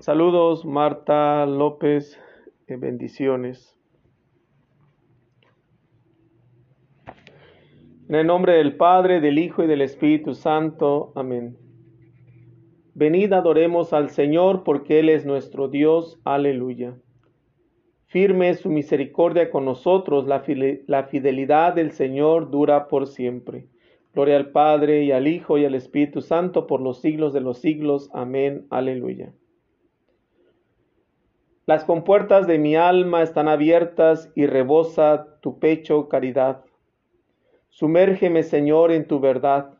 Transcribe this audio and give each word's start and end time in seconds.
Saludos, 0.00 0.64
Marta 0.64 1.44
López, 1.44 2.18
eh, 2.68 2.76
bendiciones. 2.76 3.76
En 8.08 8.14
el 8.14 8.26
nombre 8.26 8.54
del 8.54 8.78
Padre, 8.78 9.20
del 9.20 9.38
Hijo 9.38 9.62
y 9.62 9.66
del 9.66 9.82
Espíritu 9.82 10.32
Santo. 10.32 11.12
Amén. 11.16 11.58
Venid 12.94 13.34
adoremos 13.34 13.92
al 13.92 14.08
Señor 14.08 14.64
porque 14.64 15.00
Él 15.00 15.10
es 15.10 15.26
nuestro 15.26 15.68
Dios. 15.68 16.18
Aleluya. 16.24 16.96
Firme 18.06 18.54
su 18.54 18.70
misericordia 18.70 19.50
con 19.50 19.66
nosotros, 19.66 20.26
la, 20.26 20.40
fidelidad 20.40 21.74
del 21.74 21.90
Señor 21.90 22.50
dura 22.50 22.88
por 22.88 23.06
siempre. 23.06 23.66
Gloria 24.14 24.38
al 24.38 24.50
Padre 24.50 25.04
y 25.04 25.12
al 25.12 25.26
Hijo 25.26 25.58
y 25.58 25.66
al 25.66 25.74
Espíritu 25.74 26.22
Santo 26.22 26.66
por 26.66 26.80
los 26.80 27.02
siglos 27.02 27.34
de 27.34 27.42
los 27.42 27.58
siglos. 27.58 28.08
Amén. 28.14 28.66
Aleluya. 28.70 29.34
Las 31.66 31.84
compuertas 31.84 32.46
de 32.46 32.58
mi 32.58 32.76
alma 32.76 33.22
están 33.22 33.48
abiertas 33.48 34.30
y 34.34 34.46
rebosa 34.46 35.38
tu 35.40 35.58
pecho 35.58 36.08
caridad. 36.08 36.64
Sumérgeme, 37.68 38.42
Señor, 38.42 38.90
en 38.92 39.06
tu 39.06 39.20
verdad. 39.20 39.74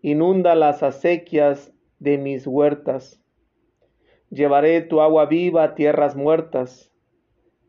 Inunda 0.00 0.54
las 0.54 0.82
acequias 0.82 1.72
de 1.98 2.18
mis 2.18 2.46
huertas. 2.46 3.20
Llevaré 4.30 4.80
tu 4.80 5.00
agua 5.00 5.26
viva 5.26 5.64
a 5.64 5.74
tierras 5.74 6.16
muertas 6.16 6.92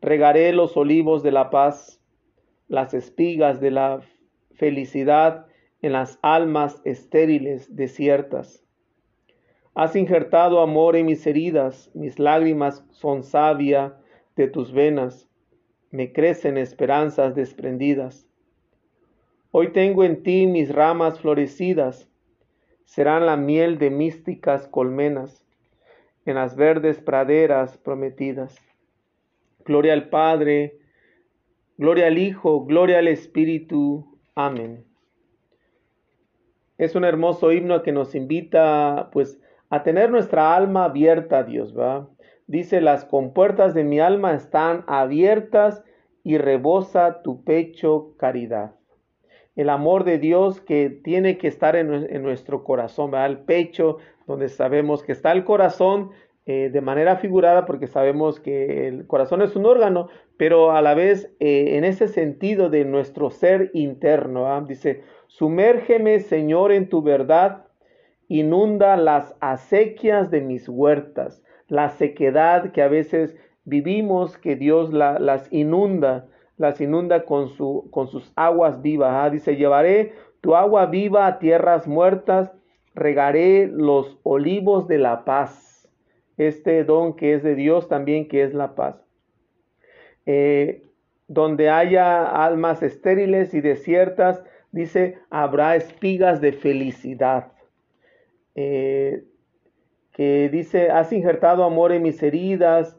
regaré 0.04 0.52
los 0.52 0.76
olivos 0.76 1.22
de 1.22 1.32
la 1.32 1.48
paz, 1.48 1.98
las 2.68 2.92
espigas 2.92 3.58
de 3.58 3.70
la 3.70 4.02
felicidad 4.52 5.46
en 5.80 5.92
las 5.92 6.18
almas 6.20 6.82
estériles 6.84 7.74
desiertas. 7.74 8.63
Has 9.74 9.96
injertado 9.96 10.60
amor 10.60 10.94
en 10.94 11.06
mis 11.06 11.26
heridas, 11.26 11.90
mis 11.94 12.20
lágrimas 12.20 12.84
son 12.92 13.24
savia 13.24 13.96
de 14.36 14.46
tus 14.46 14.72
venas, 14.72 15.28
me 15.90 16.12
crecen 16.12 16.58
esperanzas 16.58 17.34
desprendidas. 17.34 18.28
Hoy 19.50 19.72
tengo 19.72 20.04
en 20.04 20.22
ti 20.22 20.46
mis 20.46 20.72
ramas 20.72 21.18
florecidas, 21.18 22.08
serán 22.84 23.26
la 23.26 23.36
miel 23.36 23.78
de 23.78 23.90
místicas 23.90 24.68
colmenas 24.68 25.44
en 26.24 26.36
las 26.36 26.54
verdes 26.54 27.00
praderas 27.00 27.76
prometidas. 27.78 28.56
Gloria 29.64 29.92
al 29.92 30.08
Padre, 30.08 30.78
gloria 31.78 32.06
al 32.06 32.18
Hijo, 32.18 32.64
gloria 32.64 32.98
al 32.98 33.08
Espíritu. 33.08 34.18
Amén. 34.36 34.84
Es 36.78 36.94
un 36.94 37.04
hermoso 37.04 37.50
himno 37.52 37.82
que 37.82 37.92
nos 37.92 38.14
invita 38.14 39.10
pues 39.12 39.40
a 39.74 39.82
tener 39.82 40.08
nuestra 40.08 40.54
alma 40.54 40.84
abierta 40.84 41.42
Dios, 41.42 41.76
¿va? 41.76 42.08
Dice, 42.46 42.80
las 42.80 43.04
compuertas 43.04 43.74
de 43.74 43.82
mi 43.82 43.98
alma 43.98 44.32
están 44.32 44.84
abiertas 44.86 45.82
y 46.22 46.38
rebosa 46.38 47.22
tu 47.22 47.42
pecho 47.42 48.14
caridad. 48.16 48.76
El 49.56 49.70
amor 49.70 50.04
de 50.04 50.18
Dios 50.18 50.60
que 50.60 50.90
tiene 50.90 51.38
que 51.38 51.48
estar 51.48 51.74
en, 51.74 52.22
nuestro 52.22 52.62
corazón, 52.62 53.12
¿va? 53.12 53.26
El 53.26 53.38
pecho 53.38 53.98
donde 54.28 54.48
sabemos 54.48 55.02
que 55.02 55.10
está 55.10 55.32
el 55.32 55.44
corazón 55.44 56.10
eh, 56.46 56.70
de 56.72 56.80
manera 56.80 57.16
figurada 57.16 57.66
porque 57.66 57.88
sabemos 57.88 58.38
que 58.38 58.86
el 58.86 59.08
corazón 59.08 59.42
es 59.42 59.56
un 59.56 59.66
órgano, 59.66 60.08
pero 60.36 60.70
a 60.70 60.82
la 60.82 60.94
vez 60.94 61.34
eh, 61.40 61.76
en 61.76 61.84
ese 61.84 62.06
sentido 62.06 62.70
de 62.70 62.84
nuestro 62.84 63.30
ser 63.30 63.72
interno. 63.74 64.64
Dice, 64.66 65.02
sumérgeme 65.26 66.20
Señor 66.20 66.70
en 66.70 66.88
tu 66.88 67.02
verdad, 67.02 67.63
inunda 68.28 68.96
las 68.96 69.34
acequias 69.40 70.30
de 70.30 70.40
mis 70.40 70.68
huertas, 70.68 71.42
la 71.68 71.90
sequedad 71.90 72.72
que 72.72 72.82
a 72.82 72.88
veces 72.88 73.36
vivimos, 73.64 74.36
que 74.38 74.56
Dios 74.56 74.92
las 74.92 75.52
inunda, 75.52 76.26
las 76.56 76.80
inunda 76.80 77.24
con, 77.24 77.48
su, 77.48 77.88
con 77.90 78.08
sus 78.08 78.32
aguas 78.36 78.82
vivas. 78.82 79.12
¿ah? 79.12 79.30
Dice, 79.30 79.56
llevaré 79.56 80.12
tu 80.40 80.54
agua 80.54 80.86
viva 80.86 81.26
a 81.26 81.38
tierras 81.38 81.86
muertas, 81.86 82.52
regaré 82.94 83.66
los 83.66 84.18
olivos 84.22 84.86
de 84.86 84.98
la 84.98 85.24
paz 85.24 85.64
este 86.36 86.84
don 86.84 87.14
que 87.14 87.34
es 87.34 87.42
de 87.42 87.54
Dios 87.54 87.88
también, 87.88 88.28
que 88.28 88.42
es 88.42 88.54
la 88.54 88.74
paz. 88.74 88.96
Eh, 90.26 90.82
donde 91.28 91.70
haya 91.70 92.24
almas 92.44 92.82
estériles 92.82 93.54
y 93.54 93.60
desiertas, 93.60 94.42
dice, 94.72 95.18
habrá 95.30 95.76
espigas 95.76 96.40
de 96.40 96.52
felicidad. 96.52 97.52
Eh, 98.54 99.24
que 100.12 100.48
dice, 100.48 100.90
has 100.90 101.12
injertado 101.12 101.64
amor 101.64 101.92
en 101.92 102.02
mis 102.02 102.22
heridas, 102.22 102.96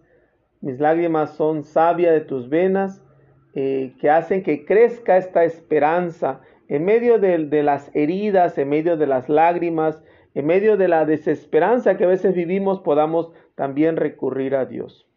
mis 0.61 0.79
lágrimas 0.79 1.35
son 1.35 1.63
savia 1.63 2.11
de 2.11 2.21
tus 2.21 2.49
venas, 2.49 3.01
eh, 3.53 3.93
que 3.99 4.09
hacen 4.09 4.43
que 4.43 4.65
crezca 4.65 5.15
esta 5.15 5.45
esperanza 5.45 6.41
en 6.67 6.83
medio 6.83 7.19
de 7.19 7.63
las 7.63 7.89
heridas, 7.95 8.57
en 8.57 8.69
medio 8.69 8.97
de 8.97 9.07
las 9.07 9.29
lágrimas, 9.29 10.01
en 10.33 10.45
medio 10.45 10.75
de 10.75 10.89
la 10.89 11.05
desesperanza 11.05 11.95
que 11.95 12.03
a 12.03 12.07
veces 12.07 12.35
vivimos, 12.35 12.81
podamos 12.81 13.31
también 13.55 13.95
recurrir 13.95 14.55
a 14.55 14.65
Dios. 14.65 15.07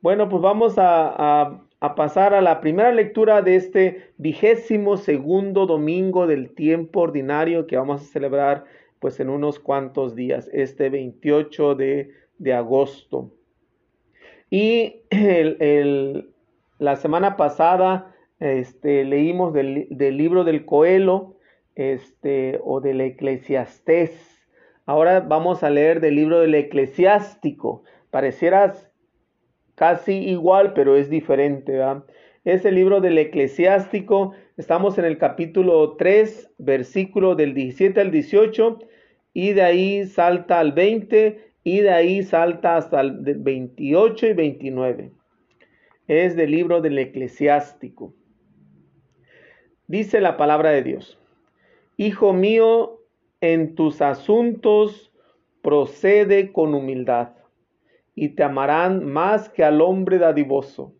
Bueno, 0.00 0.28
pues 0.28 0.40
vamos 0.40 0.74
a, 0.78 1.62
pasar 1.96 2.34
a 2.34 2.40
la 2.40 2.60
primera 2.60 2.92
lectura 2.92 3.42
de 3.42 3.56
este 3.56 4.12
vigésimo 4.18 4.96
segundo 4.96 5.66
domingo 5.66 6.26
del 6.26 6.54
tiempo 6.54 7.00
ordinario 7.00 7.66
que 7.66 7.76
vamos 7.76 8.02
a 8.02 8.04
celebrar 8.04 8.64
pues 9.00 9.20
en 9.20 9.28
unos 9.28 9.58
cuantos 9.58 10.14
días, 10.14 10.48
este 10.52 10.90
28 10.90 11.74
de, 11.74 12.12
agosto. 12.54 13.32
Y 14.50 15.02
la 16.78 16.96
semana 16.96 17.36
pasada 17.36 18.14
este, 18.38 19.04
leímos 19.04 19.52
del, 19.52 19.88
del, 19.90 20.16
libro 20.16 20.44
del 20.44 20.64
Coelho 20.64 21.36
este, 21.74 22.60
o 22.64 22.80
del 22.80 23.00
Eclesiastés 23.00 24.36
Ahora 24.86 25.18
vamos 25.18 25.64
a 25.64 25.70
leer 25.70 26.00
del 26.00 26.14
libro 26.14 26.38
del 26.38 26.54
eclesiástico. 26.54 27.82
Parecieras 28.12 28.88
casi 29.74 30.12
igual, 30.12 30.74
pero 30.74 30.94
es 30.94 31.10
diferente. 31.10 31.72
¿verdad? 31.72 32.04
Es 32.46 32.64
el 32.64 32.76
libro 32.76 33.00
del 33.00 33.18
eclesiástico. 33.18 34.32
Estamos 34.56 34.98
en 34.98 35.04
el 35.04 35.18
capítulo 35.18 35.96
3, 35.96 36.52
versículo 36.58 37.34
del 37.34 37.54
17 37.54 38.00
al 38.00 38.12
18, 38.12 38.78
y 39.34 39.52
de 39.52 39.62
ahí 39.62 40.06
salta 40.06 40.60
al 40.60 40.70
20, 40.70 41.40
y 41.64 41.80
de 41.80 41.90
ahí 41.90 42.22
salta 42.22 42.76
hasta 42.76 43.00
el 43.00 43.18
28 43.18 44.28
y 44.28 44.32
29. 44.34 45.10
Es 46.06 46.36
del 46.36 46.52
libro 46.52 46.80
del 46.80 47.00
eclesiástico. 47.00 48.14
Dice 49.88 50.20
la 50.20 50.36
palabra 50.36 50.70
de 50.70 50.84
Dios. 50.84 51.18
Hijo 51.96 52.32
mío, 52.32 53.00
en 53.40 53.74
tus 53.74 54.00
asuntos 54.00 55.10
procede 55.62 56.52
con 56.52 56.74
humildad, 56.74 57.30
y 58.14 58.28
te 58.28 58.44
amarán 58.44 59.04
más 59.04 59.48
que 59.48 59.64
al 59.64 59.80
hombre 59.80 60.18
dadivoso. 60.18 60.95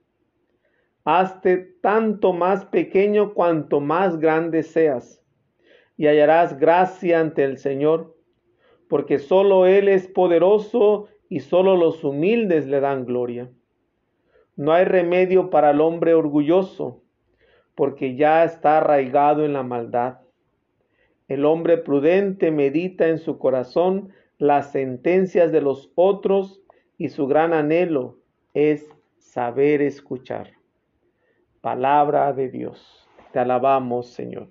Hazte 1.09 1.59
tanto 1.83 2.33
más 2.33 2.65
pequeño 2.65 3.33
cuanto 3.33 3.78
más 3.81 4.19
grande 4.19 4.65
seas, 4.65 5.22
y 5.97 6.09
hallarás 6.09 6.59
gracia 6.59 7.21
ante 7.21 7.44
el 7.44 7.59
Señor, 7.59 8.17
porque 8.89 9.21
solo 9.21 9.67
Él 9.67 9.87
es 9.87 10.09
poderoso 10.09 11.06
y 11.28 11.39
solo 11.39 11.77
los 11.77 12.03
humildes 12.03 12.67
le 12.67 12.81
dan 12.81 13.05
gloria. 13.05 13.49
No 14.56 14.72
hay 14.72 14.84
remedio 14.84 15.49
para 15.49 15.71
el 15.71 15.81
hombre 15.81 16.12
orgulloso, 16.12 17.05
porque 17.77 18.17
ya 18.17 18.43
está 18.43 18.78
arraigado 18.78 19.44
en 19.44 19.53
la 19.53 19.62
maldad. 19.62 20.19
El 21.28 21.44
hombre 21.44 21.78
prudente 21.78 22.50
medita 22.50 23.06
en 23.06 23.19
su 23.19 23.38
corazón 23.38 24.09
las 24.38 24.73
sentencias 24.73 25.53
de 25.53 25.61
los 25.61 25.93
otros 25.94 26.64
y 26.99 27.11
su 27.11 27.29
gran 27.29 27.52
anhelo 27.52 28.19
es 28.55 28.91
saber 29.19 29.82
escuchar. 29.82 30.56
Palabra 31.66 32.32
de 32.32 32.48
Dios. 32.48 33.08
Te 33.32 33.40
alabamos, 33.40 34.06
Señor. 34.06 34.46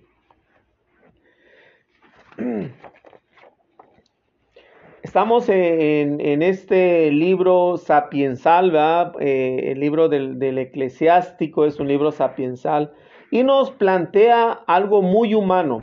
Estamos 5.02 5.48
en, 5.48 6.42
este 6.42 7.10
libro 7.12 7.78
sapiensal, 7.78 8.76
eh, 9.22 9.72
el 9.72 9.80
libro 9.80 10.10
del, 10.10 10.58
eclesiástico 10.58 11.64
es 11.64 11.80
un 11.80 11.88
libro 11.88 12.12
sapiensal 12.12 12.92
y 13.32 13.44
nos 13.44 13.72
plantea 13.72 14.52
algo 14.68 15.02
muy 15.02 15.36
humano 15.36 15.80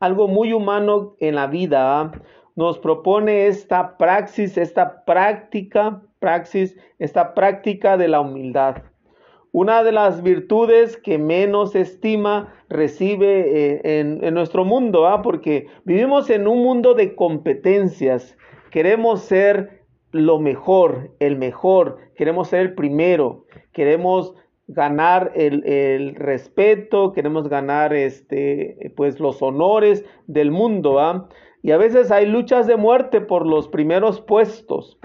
algo 0.00 0.28
muy 0.28 0.52
humano 0.52 1.14
en 1.18 1.36
la 1.36 1.46
vida. 1.46 2.12
Nos 2.56 2.78
propone 2.78 3.46
esta 3.46 3.96
praxis, 3.96 4.58
esta 4.58 5.02
práctica, 5.06 6.02
praxis, 6.18 6.76
esta 6.98 7.32
práctica 7.32 7.96
de 7.96 8.08
la 8.08 8.20
humildad. 8.20 8.82
Una 9.54 9.84
de 9.84 9.92
las 9.92 10.24
virtudes 10.24 10.96
que 10.96 11.16
menos 11.16 11.76
estima 11.76 12.52
recibe 12.68 13.76
eh, 13.76 14.00
en, 14.00 14.34
nuestro 14.34 14.64
mundo, 14.64 15.06
¿ah? 15.06 15.22
porque 15.22 15.68
vivimos 15.84 16.28
en 16.28 16.48
un 16.48 16.58
mundo 16.58 16.94
de 16.94 17.14
competencias. 17.14 18.36
Queremos 18.72 19.20
ser 19.20 19.84
lo 20.10 20.40
mejor, 20.40 21.12
el 21.20 21.36
mejor, 21.36 21.98
queremos 22.16 22.48
ser 22.48 22.62
el 22.62 22.74
primero, 22.74 23.46
queremos 23.72 24.34
ganar 24.66 25.30
el, 25.36 26.16
respeto, 26.16 27.12
queremos 27.12 27.48
ganar 27.48 27.94
este, 27.94 28.92
pues 28.96 29.20
los 29.20 29.40
honores 29.40 30.04
del 30.26 30.50
mundo, 30.50 31.28
Y 31.62 31.70
a 31.70 31.76
veces 31.76 32.10
hay 32.10 32.26
luchas 32.26 32.66
de 32.66 32.74
muerte 32.74 33.20
por 33.20 33.46
los 33.46 33.68
primeros 33.68 34.20
puestos, 34.20 34.98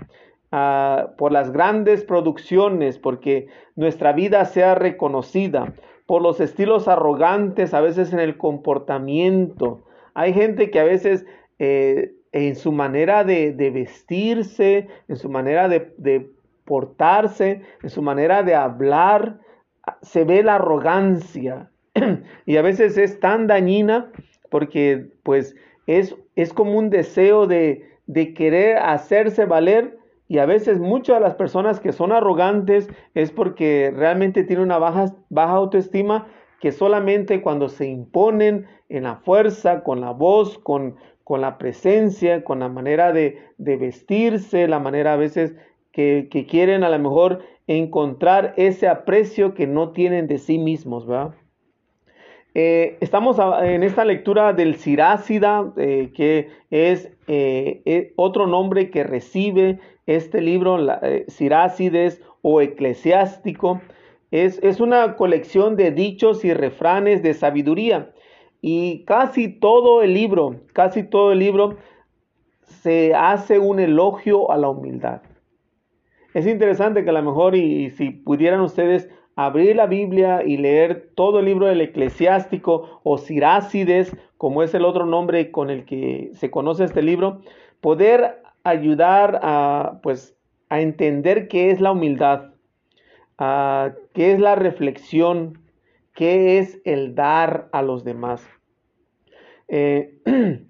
ah, 0.51 1.11
por 1.17 1.31
las 1.31 1.51
grandes 1.51 2.03
producciones, 2.03 2.97
porque 2.97 3.47
nuestra 3.75 4.13
vida 4.13 4.45
sea 4.45 4.75
reconocida, 4.75 5.73
por 6.05 6.21
los 6.21 6.39
estilos 6.39 6.87
arrogantes, 6.87 7.73
a 7.73 7.81
veces 7.81 8.13
en 8.13 8.19
el 8.19 8.37
comportamiento. 8.37 9.83
Hay 10.13 10.33
gente 10.33 10.71
que 10.71 10.79
a 10.79 10.83
veces 10.83 11.25
eh, 11.59 12.13
en 12.31 12.55
su 12.55 12.71
manera 12.71 13.23
de, 13.23 13.53
vestirse, 13.73 14.87
en 15.07 15.15
su 15.15 15.29
manera 15.29 15.67
de, 15.67 15.93
de 15.97 16.31
portarse, 16.65 17.61
en 17.83 17.89
su 17.89 18.01
manera 18.01 18.43
de 18.43 18.55
hablar, 18.55 19.39
se 20.01 20.23
ve 20.23 20.43
la 20.43 20.55
arrogancia 20.55 21.71
y 22.45 22.57
a 22.57 22.61
veces 22.61 22.97
es 22.97 23.19
tan 23.19 23.47
dañina 23.47 24.11
porque 24.49 25.07
pues 25.23 25.55
es, 25.87 26.15
es 26.35 26.53
como 26.53 26.77
un 26.77 26.89
deseo 26.89 27.47
de, 27.47 27.89
de 28.07 28.33
querer 28.33 28.77
hacerse 28.77 29.45
valer 29.45 29.97
y 30.29 30.37
a 30.37 30.45
veces 30.45 30.79
muchas 30.79 31.17
de 31.17 31.21
las 31.21 31.35
personas 31.35 31.79
que 31.79 31.91
son 31.91 32.11
arrogantes 32.11 32.87
es 33.15 33.31
porque 33.31 33.91
realmente 33.93 34.43
tienen 34.43 34.63
una 34.63 34.77
baja, 34.77 35.15
baja 35.29 35.53
autoestima 35.53 36.27
que 36.61 36.71
solamente 36.71 37.41
cuando 37.41 37.67
se 37.67 37.87
imponen 37.87 38.67
en 38.89 39.03
la 39.03 39.15
fuerza, 39.15 39.83
con 39.83 40.01
la 40.01 40.11
voz, 40.11 40.59
con, 40.59 40.97
con 41.23 41.41
la 41.41 41.57
presencia, 41.57 42.43
con 42.43 42.59
la 42.59 42.69
manera 42.69 43.11
de, 43.11 43.39
vestirse, 43.57 44.67
la 44.67 44.79
manera 44.79 45.13
a 45.13 45.17
veces 45.17 45.55
que, 45.91 46.27
que, 46.29 46.45
quieren 46.45 46.83
a 46.83 46.89
lo 46.89 46.99
mejor 46.99 47.39
encontrar 47.65 48.53
ese 48.55 48.87
aprecio 48.87 49.55
que 49.55 49.65
no 49.65 49.93
tienen 49.93 50.27
de 50.27 50.37
sí 50.37 50.59
mismos, 50.59 51.07
¿verdad? 51.07 51.33
Eh, 52.55 52.97
estamos 52.99 53.37
en 53.61 53.83
esta 53.83 54.05
lectura 54.05 54.53
del 54.53 54.75
Sirácida, 54.75 55.71
eh, 55.77 56.11
que 56.15 56.49
es 56.71 57.11
eh, 57.27 58.13
otro 58.15 58.47
nombre 58.47 58.89
que 58.89 59.03
recibe 59.03 59.79
este 60.07 60.41
libro, 60.41 60.77
Sirácides 61.27 62.21
o 62.41 62.61
Eclesiástico. 62.61 63.81
Es, 64.31 64.59
es 64.63 64.79
una 64.79 65.15
colección 65.15 65.75
de 65.75 65.91
dichos 65.91 66.43
y 66.43 66.53
refranes 66.53 67.21
de 67.21 67.33
sabiduría. 67.33 68.11
Y 68.61 69.05
casi 69.05 69.47
todo 69.47 70.01
el 70.01 70.13
libro, 70.13 70.55
casi 70.73 71.03
todo 71.03 71.31
el 71.31 71.39
libro 71.39 71.77
se 72.81 73.13
hace 73.13 73.59
un 73.59 73.79
elogio 73.79 74.51
a 74.51 74.57
la 74.57 74.69
humildad. 74.69 75.21
Es 76.33 76.45
interesante 76.45 77.03
que 77.03 77.09
a 77.09 77.13
lo 77.13 77.23
mejor 77.23 77.55
y, 77.55 77.89
si 77.91 78.11
pudieran 78.11 78.61
ustedes 78.61 79.09
abrir 79.45 79.77
la 79.77 79.85
Biblia 79.85 80.43
y 80.43 80.57
leer 80.57 81.11
todo 81.15 81.39
el 81.39 81.45
libro 81.45 81.67
del 81.67 81.79
eclesiástico 81.79 82.99
o 83.03 83.17
Sirácides, 83.17 84.13
como 84.35 84.63
es 84.63 84.73
el 84.73 84.83
otro 84.83 85.05
nombre 85.05 85.49
con 85.49 85.69
el 85.69 85.85
que 85.85 86.31
se 86.33 86.51
conoce 86.51 86.83
este 86.83 87.01
libro, 87.01 87.41
poder 87.79 88.41
ayudar 88.65 89.39
a, 89.41 89.99
pues, 90.03 90.35
a 90.67 90.81
entender 90.81 91.47
qué 91.47 91.71
es 91.71 91.79
la 91.79 91.93
humildad, 91.93 92.51
qué 94.13 94.33
es 94.33 94.39
la 94.41 94.55
reflexión, 94.55 95.57
qué 96.13 96.59
es 96.59 96.81
el 96.83 97.15
dar 97.15 97.69
a 97.71 97.81
los 97.81 98.03
demás. 98.03 98.45
Eh, 99.69 100.19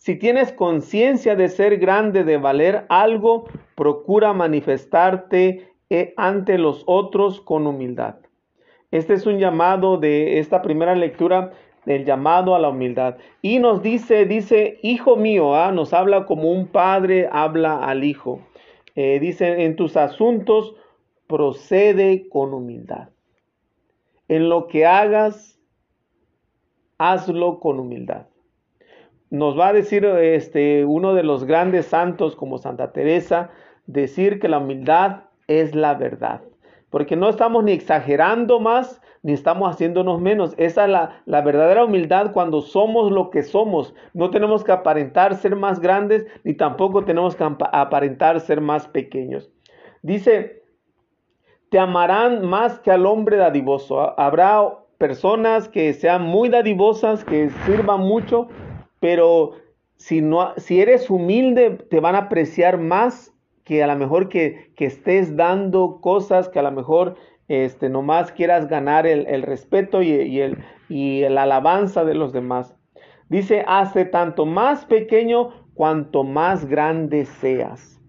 Si 0.00 0.16
tienes 0.16 0.50
conciencia 0.50 1.36
de 1.36 1.50
ser 1.50 1.76
grande, 1.76 2.24
de 2.24 2.38
valer 2.38 2.86
algo, 2.88 3.44
procura 3.74 4.32
manifestarte 4.32 5.68
ante 6.16 6.58
los 6.58 6.84
otros 6.86 7.40
con 7.40 7.66
humildad. 7.66 8.16
Este 8.90 9.14
es 9.14 9.26
un 9.26 9.38
llamado 9.38 9.98
de 9.98 10.38
esta 10.38 10.62
primera 10.62 10.94
lectura 10.94 11.52
del 11.84 12.04
llamado 12.04 12.54
a 12.54 12.58
la 12.58 12.68
humildad. 12.68 13.16
Y 13.42 13.58
nos 13.58 13.82
dice, 13.82 14.24
dice, 14.24 14.78
hijo 14.82 15.16
mío, 15.16 15.54
¿ah? 15.54 15.72
nos 15.72 15.92
habla 15.92 16.26
como 16.26 16.50
un 16.50 16.68
padre 16.68 17.28
habla 17.30 17.84
al 17.84 18.04
hijo. 18.04 18.40
Eh, 18.94 19.18
dice, 19.20 19.64
en 19.64 19.76
tus 19.76 19.96
asuntos 19.96 20.74
procede 21.26 22.28
con 22.28 22.52
humildad. 22.54 23.08
En 24.28 24.48
lo 24.48 24.68
que 24.68 24.86
hagas, 24.86 25.58
hazlo 26.98 27.60
con 27.60 27.80
humildad 27.80 28.26
nos 29.30 29.56
va 29.56 29.68
a 29.68 29.72
decir 29.72 30.04
este, 30.04 30.84
uno 30.84 31.14
de 31.14 31.22
los 31.22 31.44
grandes 31.44 31.86
santos 31.86 32.34
como 32.34 32.58
Santa 32.58 32.92
Teresa, 32.92 33.50
decir 33.86 34.40
que 34.40 34.48
la 34.48 34.58
humildad 34.58 35.22
es 35.50 35.74
la 35.74 35.94
verdad. 35.94 36.40
Porque 36.90 37.16
no 37.16 37.28
estamos 37.28 37.62
ni 37.64 37.72
exagerando 37.72 38.58
más, 38.58 39.00
ni 39.22 39.32
estamos 39.32 39.70
haciéndonos 39.70 40.20
menos. 40.20 40.54
Esa 40.56 40.84
es 40.84 40.90
la, 40.90 41.22
la, 41.26 41.40
verdadera 41.42 41.84
humildad 41.84 42.32
cuando 42.32 42.62
somos 42.62 43.12
lo 43.12 43.30
que 43.30 43.42
somos. 43.42 43.94
No 44.14 44.30
tenemos 44.30 44.64
que 44.64 44.72
aparentar 44.72 45.36
ser 45.36 45.56
más 45.56 45.80
grandes, 45.80 46.26
ni 46.42 46.54
tampoco 46.54 47.04
tenemos 47.04 47.36
que 47.36 47.44
aparentar 47.44 48.40
ser 48.40 48.60
más 48.60 48.88
pequeños. 48.88 49.50
Dice, 50.02 50.62
te 51.70 51.78
amarán 51.78 52.44
más 52.44 52.80
que 52.80 52.90
al 52.90 53.06
hombre 53.06 53.36
dadivoso. 53.36 54.18
Habrá 54.18 54.80
personas 54.98 55.68
que 55.68 55.92
sean 55.94 56.22
muy 56.22 56.48
dadivosas, 56.48 57.24
que 57.24 57.50
sirvan 57.66 58.00
mucho, 58.00 58.48
pero 58.98 59.52
si, 59.96 60.20
no, 60.20 60.52
si 60.56 60.80
eres 60.80 61.08
humilde, 61.08 61.70
te 61.88 62.00
van 62.00 62.14
a 62.14 62.18
apreciar 62.26 62.78
más 62.78 63.32
que 63.70 63.84
a 63.84 63.86
lo 63.86 63.94
mejor 63.94 64.28
que, 64.28 64.72
estés 64.78 65.36
dando 65.36 66.00
cosas 66.00 66.48
que 66.48 66.58
a 66.58 66.62
lo 66.62 66.72
mejor 66.72 67.14
este, 67.46 67.88
nomás 67.88 68.32
quieras 68.32 68.66
ganar 68.66 69.06
el, 69.06 69.42
respeto 69.44 70.02
y, 70.02 70.40
el, 70.40 70.58
y 70.88 71.20
la 71.28 71.44
alabanza 71.44 72.04
de 72.04 72.14
los 72.14 72.32
demás. 72.32 72.74
Dice, 73.28 73.62
hace 73.68 74.06
tanto 74.06 74.44
más 74.44 74.86
pequeño 74.86 75.50
cuanto 75.74 76.24
más 76.24 76.66
grande 76.66 77.26
seas. 77.26 78.00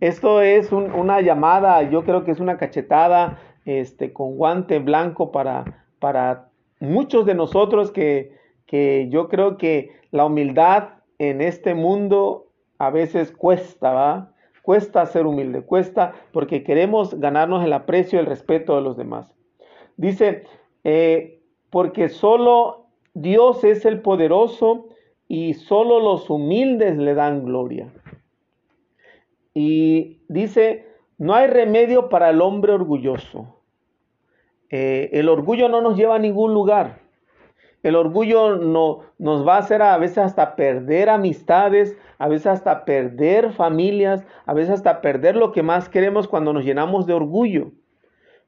Esto 0.00 0.42
es 0.42 0.70
una 0.72 1.22
llamada, 1.22 1.80
yo 1.88 2.04
creo 2.04 2.24
que 2.24 2.32
es 2.32 2.40
una 2.40 2.58
cachetada 2.58 3.38
este, 3.64 4.12
con 4.12 4.36
guante 4.36 4.78
blanco 4.78 5.32
para, 5.32 5.86
para 6.00 6.50
muchos 6.80 7.24
de 7.24 7.34
nosotros 7.34 7.92
que, 7.92 8.36
que 8.66 9.08
yo 9.08 9.30
creo 9.30 9.56
que 9.56 9.92
la 10.10 10.26
humildad 10.26 10.88
en 11.16 11.40
este 11.40 11.74
mundo 11.74 12.50
a 12.78 12.90
veces 12.90 13.32
cuesta, 13.32 13.92
¿va? 13.92 14.35
Cuesta 14.66 15.06
ser 15.06 15.26
humilde, 15.26 15.62
cuesta 15.62 16.12
porque 16.32 16.64
queremos 16.64 17.14
ganarnos 17.20 17.64
el 17.64 17.72
aprecio, 17.72 18.18
el 18.18 18.26
respeto 18.26 18.74
de 18.74 18.82
los 18.82 18.96
demás. 18.96 19.32
Dice, 19.96 20.42
eh, 20.82 21.40
porque 21.70 22.08
solo 22.08 22.88
Dios 23.14 23.62
es 23.62 23.84
el 23.84 24.02
poderoso 24.02 24.88
y 25.28 25.54
solo 25.54 26.00
los 26.00 26.28
humildes 26.28 26.96
le 26.96 27.14
dan 27.14 27.44
gloria. 27.44 27.92
Y 29.54 30.22
dice, 30.26 30.88
no 31.16 31.36
hay 31.36 31.46
remedio 31.46 32.08
para 32.08 32.30
el 32.30 32.40
hombre 32.40 32.72
orgulloso. 32.72 33.60
Eh, 34.70 35.10
el 35.12 35.28
orgullo 35.28 35.68
no 35.68 35.80
nos 35.80 35.96
lleva 35.96 36.16
a 36.16 36.18
ningún 36.18 36.52
lugar. 36.52 37.02
El 37.82 37.94
orgullo 37.94 38.56
no, 38.56 39.00
nos 39.18 39.46
va 39.46 39.56
a 39.56 39.60
hacer 39.60 39.82
a 39.82 39.96
veces 39.98 40.18
hasta 40.18 40.56
perder 40.56 41.08
amistades, 41.08 41.96
a 42.18 42.28
veces 42.28 42.48
hasta 42.48 42.84
perder 42.84 43.52
familias, 43.52 44.24
a 44.44 44.54
veces 44.54 44.74
hasta 44.74 45.00
perder 45.00 45.36
lo 45.36 45.52
que 45.52 45.62
más 45.62 45.88
queremos 45.88 46.26
cuando 46.26 46.52
nos 46.52 46.64
llenamos 46.64 47.06
de 47.06 47.14
orgullo. 47.14 47.70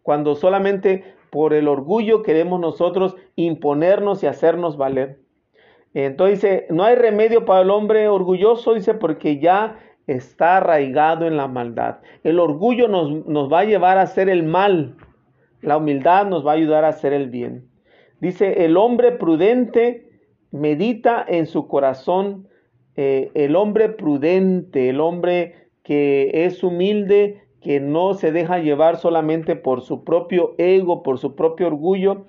Cuando 0.02 0.34
solamente 0.34 1.04
por 1.30 1.52
el 1.52 1.68
orgullo 1.68 2.22
queremos 2.22 2.58
nosotros 2.58 3.16
imponernos 3.36 4.22
y 4.22 4.26
hacernos 4.26 4.76
valer. 4.76 5.20
Entonces 5.94 6.64
no 6.70 6.84
hay 6.84 6.96
remedio 6.96 7.44
para 7.44 7.62
el 7.62 7.70
hombre 7.70 8.08
orgulloso, 8.08 8.74
dice, 8.74 8.94
porque 8.94 9.38
ya 9.38 9.78
está 10.06 10.58
arraigado 10.58 11.26
en 11.26 11.36
la 11.36 11.48
maldad. 11.48 11.98
El 12.24 12.40
orgullo 12.40 12.88
nos, 12.88 13.26
nos 13.26 13.52
va 13.52 13.60
a 13.60 13.64
llevar 13.64 13.98
a 13.98 14.02
hacer 14.02 14.28
el 14.28 14.42
mal. 14.42 14.96
La 15.60 15.76
humildad 15.76 16.26
nos 16.26 16.46
va 16.46 16.52
a 16.52 16.54
ayudar 16.54 16.84
a 16.84 16.88
hacer 16.88 17.12
el 17.12 17.28
bien. 17.30 17.68
Dice, 18.20 18.64
el 18.64 18.76
hombre 18.76 19.12
prudente 19.12 20.08
medita 20.50 21.24
en 21.26 21.46
su 21.46 21.68
corazón, 21.68 22.48
eh, 22.96 23.30
el 23.34 23.54
hombre 23.54 23.90
prudente, 23.90 24.88
el 24.88 25.00
hombre 25.00 25.68
que 25.82 26.30
es 26.32 26.62
humilde, 26.64 27.42
que 27.60 27.80
no 27.80 28.14
se 28.14 28.32
deja 28.32 28.58
llevar 28.58 28.96
solamente 28.96 29.56
por 29.56 29.82
su 29.82 30.04
propio 30.04 30.54
ego, 30.58 31.02
por 31.02 31.18
su 31.18 31.34
propio 31.34 31.66
orgullo, 31.68 32.26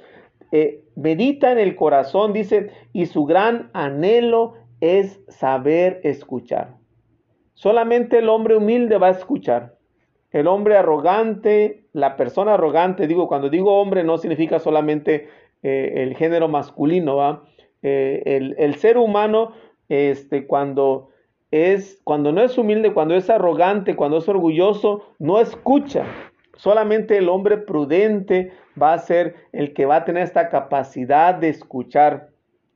eh, 0.51 0.83
medita 0.95 1.51
en 1.51 1.59
el 1.59 1.75
corazón, 1.75 2.33
dice, 2.33 2.71
y 2.93 3.05
su 3.05 3.25
gran 3.25 3.69
anhelo 3.73 4.53
es 4.81 5.21
saber 5.27 6.01
escuchar. 6.03 6.77
Solamente 7.53 8.19
el 8.19 8.29
hombre 8.29 8.55
humilde 8.55 8.97
va 8.97 9.07
a 9.07 9.11
escuchar. 9.11 9.77
El 10.31 10.47
hombre 10.47 10.77
arrogante, 10.77 11.85
la 11.91 12.15
persona 12.15 12.53
arrogante, 12.53 13.07
digo, 13.07 13.27
cuando 13.27 13.49
digo 13.49 13.79
hombre 13.79 14.03
no 14.03 14.17
significa 14.17 14.59
solamente 14.59 15.27
eh, 15.63 15.93
el 15.97 16.15
género 16.15 16.47
masculino, 16.47 17.17
¿va? 17.17 17.43
Eh, 17.81 18.55
el, 18.57 18.75
ser 18.75 18.97
humano, 18.97 19.53
este, 19.87 20.45
cuando 20.47 21.09
es 21.51 21.99
cuando 22.03 22.31
no 22.31 22.41
es 22.41 22.57
humilde, 22.57 22.93
cuando 22.93 23.15
es 23.15 23.29
arrogante, 23.29 23.95
cuando 23.95 24.17
es 24.17 24.27
orgulloso, 24.29 25.15
no 25.17 25.39
escucha. 25.39 26.05
Solamente 26.55 27.17
el 27.17 27.29
hombre 27.29 27.57
prudente 27.57 28.51
va 28.79 28.93
a 28.93 28.99
ser 28.99 29.35
el 29.53 29.73
que 29.73 29.85
va 29.85 29.97
a 29.97 30.05
tener 30.05 30.23
esta 30.23 30.49
capacidad 30.49 31.35
de 31.35 31.49
escuchar. 31.49 32.29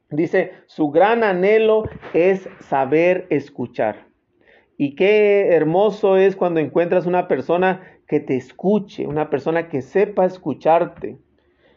Dice, 0.09 0.53
su 0.67 0.89
gran 0.89 1.23
anhelo 1.23 1.83
es 2.13 2.47
saber 2.59 3.27
escuchar. 3.29 4.07
Y 4.77 4.95
qué 4.95 5.49
hermoso 5.49 6.17
es 6.17 6.35
cuando 6.35 6.59
encuentras 6.59 7.05
una 7.05 7.27
persona 7.27 7.81
que 8.07 8.19
te 8.19 8.35
escuche, 8.35 9.05
una 9.05 9.29
persona 9.29 9.69
que 9.69 9.81
sepa 9.81 10.25
escucharte, 10.25 11.17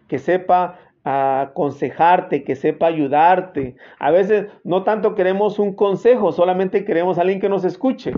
que 0.08 0.18
sepa 0.18 0.78
aconsejarte, 1.08 2.42
que 2.42 2.56
sepa 2.56 2.88
ayudarte. 2.88 3.76
A 4.00 4.10
veces 4.10 4.48
no 4.64 4.82
tanto 4.82 5.14
queremos 5.14 5.60
un 5.60 5.72
consejo, 5.72 6.32
solamente 6.32 6.84
queremos 6.84 7.16
a 7.16 7.20
alguien 7.20 7.40
que 7.40 7.48
nos 7.48 7.64
escuche. 7.64 8.12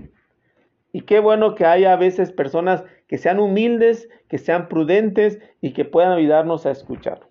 Y 0.91 1.03
qué 1.03 1.21
bueno 1.21 1.55
que 1.55 1.67
haya 1.67 1.93
a 1.93 1.97
veces 1.97 2.33
personas 2.33 2.85
que 3.07 3.19
sean 3.19 3.41
humildes, 3.41 4.09
que 4.29 4.39
sean 4.39 4.69
prudentes 4.69 5.39
y 5.61 5.75
que 5.75 5.85
puedan 5.85 6.13
ayudarnos 6.13 6.65
a 6.65 6.71
escuchar. 6.71 7.29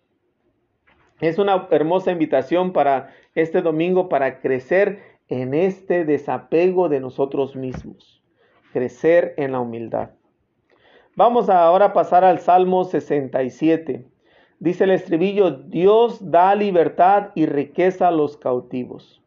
Es 1.22 1.40
una 1.40 1.68
hermosa 1.72 2.12
invitación 2.12 2.72
para 2.72 3.10
este 3.34 3.64
domingo 3.64 4.10
para 4.10 4.40
crecer 4.40 5.02
en 5.28 5.56
este 5.56 6.06
desapego 6.06 6.88
de 6.88 7.00
nosotros 7.00 7.56
mismos, 7.56 8.22
crecer 8.74 9.34
en 9.38 9.54
la 9.54 9.60
humildad. 9.60 10.12
Vamos 11.16 11.50
ahora 11.50 11.86
a 11.86 11.94
pasar 11.94 12.24
al 12.24 12.38
Salmo 12.38 12.84
67. 12.84 14.06
Dice 14.60 14.86
el 14.86 14.92
estribillo, 14.92 15.52
Dios 15.52 16.32
da 16.32 16.56
libertad 16.56 17.30
y 17.36 17.46
riqueza 17.46 18.08
a 18.08 18.12
los 18.12 18.38
cautivos. 18.38 19.22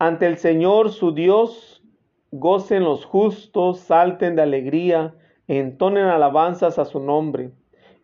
Ante 0.00 0.26
el 0.26 0.36
Señor 0.36 0.90
su 0.90 1.12
Dios, 1.12 1.82
gocen 2.30 2.84
los 2.84 3.04
justos, 3.04 3.80
salten 3.80 4.36
de 4.36 4.42
alegría, 4.42 5.14
entonen 5.46 6.06
alabanzas 6.06 6.78
a 6.78 6.84
su 6.84 7.00
nombre. 7.00 7.52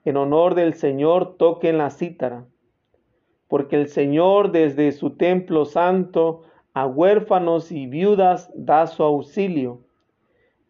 En 0.04 0.16
honor 0.16 0.54
del 0.54 0.74
Señor 0.74 1.36
toquen 1.36 1.78
la 1.78 1.90
cítara. 1.90 2.46
Porque 3.48 3.76
el 3.76 3.88
Señor 3.88 4.52
desde 4.52 4.92
su 4.92 5.16
templo 5.16 5.64
santo 5.64 6.42
a 6.72 6.86
huérfanos 6.86 7.70
y 7.70 7.86
viudas 7.86 8.50
da 8.54 8.86
su 8.86 9.02
auxilio. 9.02 9.80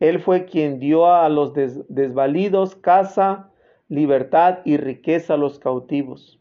Él 0.01 0.21
fue 0.21 0.45
quien 0.45 0.79
dio 0.79 1.07
a 1.07 1.29
los 1.29 1.53
desvalidos 1.55 2.75
casa, 2.75 3.51
libertad 3.89 4.59
y 4.65 4.77
riqueza 4.77 5.35
a 5.35 5.37
los 5.37 5.59
cautivos. 5.59 6.41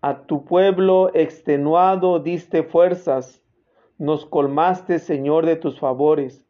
A 0.00 0.26
tu 0.26 0.44
pueblo 0.44 1.10
extenuado 1.14 2.20
diste 2.20 2.62
fuerzas, 2.62 3.42
nos 3.98 4.26
colmaste, 4.26 4.98
Señor, 5.00 5.44
de 5.46 5.56
tus 5.56 5.80
favores, 5.80 6.44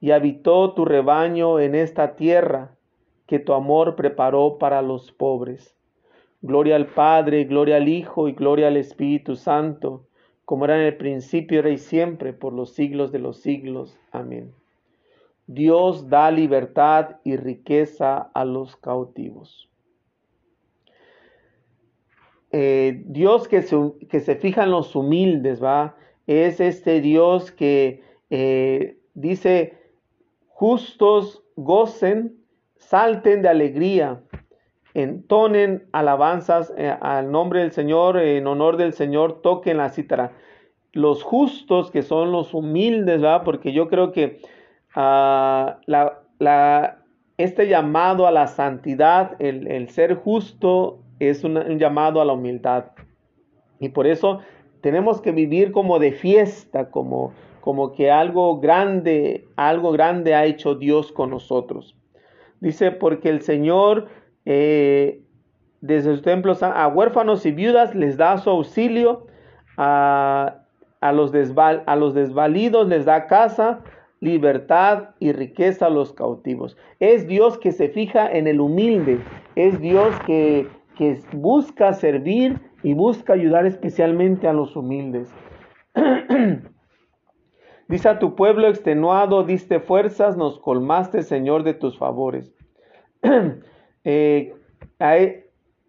y 0.00 0.12
habitó 0.12 0.74
tu 0.74 0.84
rebaño 0.84 1.58
en 1.58 1.74
esta 1.74 2.14
tierra 2.14 2.76
que 3.26 3.38
tu 3.38 3.52
amor 3.52 3.96
preparó 3.96 4.58
para 4.58 4.80
los 4.80 5.10
pobres. 5.10 5.76
Gloria 6.40 6.76
al 6.76 6.86
Padre, 6.86 7.44
gloria 7.44 7.76
al 7.76 7.88
Hijo 7.88 8.28
y 8.28 8.32
gloria 8.32 8.68
al 8.68 8.76
Espíritu 8.76 9.34
Santo, 9.34 10.06
como 10.44 10.64
era 10.64 10.76
en 10.76 10.86
el 10.86 10.96
principio, 10.96 11.58
era 11.58 11.70
y 11.70 11.78
siempre, 11.78 12.32
por 12.32 12.52
los 12.52 12.74
siglos 12.74 13.10
de 13.10 13.18
los 13.18 13.38
siglos. 13.38 13.98
Amén. 14.12 14.54
Dios 15.48 16.10
da 16.10 16.30
libertad 16.30 17.16
y 17.24 17.36
riqueza 17.36 18.30
a 18.34 18.44
los 18.44 18.76
cautivos. 18.76 19.70
Eh, 22.52 23.02
Dios 23.06 23.48
que 23.48 23.62
se, 23.62 23.76
que 24.10 24.20
se, 24.20 24.36
fija 24.36 24.64
en 24.64 24.70
los 24.70 24.94
humildes, 24.94 25.62
¿va? 25.62 25.96
Es 26.26 26.60
este 26.60 27.00
Dios 27.00 27.50
que 27.50 28.02
eh, 28.28 28.98
dice, 29.14 29.78
justos 30.48 31.42
gocen, 31.56 32.36
salten 32.76 33.40
de 33.40 33.48
alegría, 33.48 34.20
entonen 34.92 35.88
alabanzas 35.92 36.74
eh, 36.76 36.94
al 37.00 37.30
nombre 37.30 37.60
del 37.60 37.72
Señor, 37.72 38.18
en 38.18 38.46
honor 38.46 38.76
del 38.76 38.92
Señor, 38.92 39.40
toquen 39.40 39.78
la 39.78 39.88
cítara. 39.88 40.32
Los 40.92 41.22
justos, 41.22 41.90
que 41.90 42.02
son 42.02 42.32
los 42.32 42.52
humildes, 42.52 43.24
¿va? 43.24 43.44
Porque 43.44 43.72
yo 43.72 43.88
creo 43.88 44.12
que 44.12 44.42
la, 44.94 46.98
este 47.36 47.68
llamado 47.68 48.26
a 48.26 48.30
la 48.30 48.46
santidad, 48.46 49.36
el, 49.40 49.88
ser 49.90 50.14
justo, 50.14 51.00
es 51.18 51.44
un, 51.44 51.78
llamado 51.78 52.20
a 52.20 52.24
la 52.24 52.32
humildad. 52.32 52.86
Y 53.80 53.90
por 53.90 54.06
eso 54.06 54.40
tenemos 54.80 55.20
que 55.20 55.32
vivir 55.32 55.72
como 55.72 55.98
de 55.98 56.12
fiesta, 56.12 56.90
como, 56.90 57.32
que 57.96 58.10
algo 58.10 58.60
grande, 58.60 59.46
algo 59.56 59.92
grande 59.92 60.34
ha 60.34 60.46
hecho 60.46 60.74
Dios 60.74 61.12
con 61.12 61.30
nosotros. 61.30 61.96
Dice, 62.60 62.90
porque 62.90 63.28
el 63.28 63.42
Señor 63.42 64.08
eh, 64.44 65.22
desde 65.80 66.10
sus 66.10 66.22
templos 66.22 66.62
a 66.62 66.86
huérfanos 66.88 67.46
y 67.46 67.52
viudas 67.52 67.94
les 67.94 68.16
da 68.16 68.38
su 68.38 68.50
auxilio, 68.50 69.26
a 69.76 70.64
los 71.12 71.30
desvalidos 71.30 72.88
les 72.88 73.04
da 73.04 73.26
casa, 73.26 73.80
libertad 74.20 75.10
y 75.18 75.32
riqueza 75.32 75.86
a 75.86 75.90
los 75.90 76.12
cautivos. 76.12 76.76
Es 77.00 77.26
Dios 77.26 77.58
que 77.58 77.72
se 77.72 77.88
fija 77.88 78.30
en 78.30 78.46
el 78.46 78.60
humilde, 78.60 79.20
es 79.54 79.80
Dios 79.80 80.14
que, 80.26 80.66
que 80.96 81.20
busca 81.32 81.92
servir 81.92 82.60
y 82.82 82.94
busca 82.94 83.32
ayudar 83.34 83.66
especialmente 83.66 84.48
a 84.48 84.52
los 84.52 84.76
humildes. 84.76 85.32
Dice 87.88 88.08
a 88.08 88.18
tu 88.18 88.34
pueblo 88.34 88.68
extenuado, 88.68 89.44
diste 89.44 89.80
fuerzas, 89.80 90.36
nos 90.36 90.58
colmaste, 90.60 91.22
Señor, 91.22 91.62
de 91.62 91.74
tus 91.74 91.98
favores. 91.98 92.54
Eh, 94.10 94.54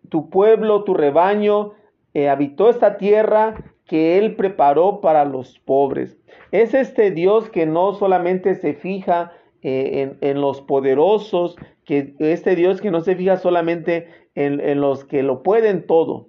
tu 0.09 0.29
pueblo, 0.29 0.83
tu 0.83 0.93
rebaño, 0.93 1.71
eh, 2.13 2.27
habitó 2.27 2.69
esta 2.69 2.98
tierra 2.98 3.55
que 3.89 4.19
Él 4.19 4.36
preparó 4.36 5.01
para 5.01 5.25
los 5.25 5.58
pobres. 5.58 6.15
Es 6.51 6.75
este 6.75 7.10
Dios 7.10 7.50
que 7.50 7.65
no 7.65 7.93
solamente 7.93 8.53
se 8.53 8.75
fija 8.75 9.34
eh, 9.63 10.15
en, 10.22 10.41
los 10.41 10.62
poderosos, 10.62 11.55
que 11.86 12.13
este 12.19 12.55
Dios 12.55 12.81
que 12.81 12.91
no 12.91 13.01
se 13.01 13.15
fija 13.15 13.38
solamente 13.38 14.08
en, 14.36 14.79
los 14.79 15.05
que 15.05 15.24
lo 15.24 15.41
pueden 15.41 15.88
todo. 15.88 16.27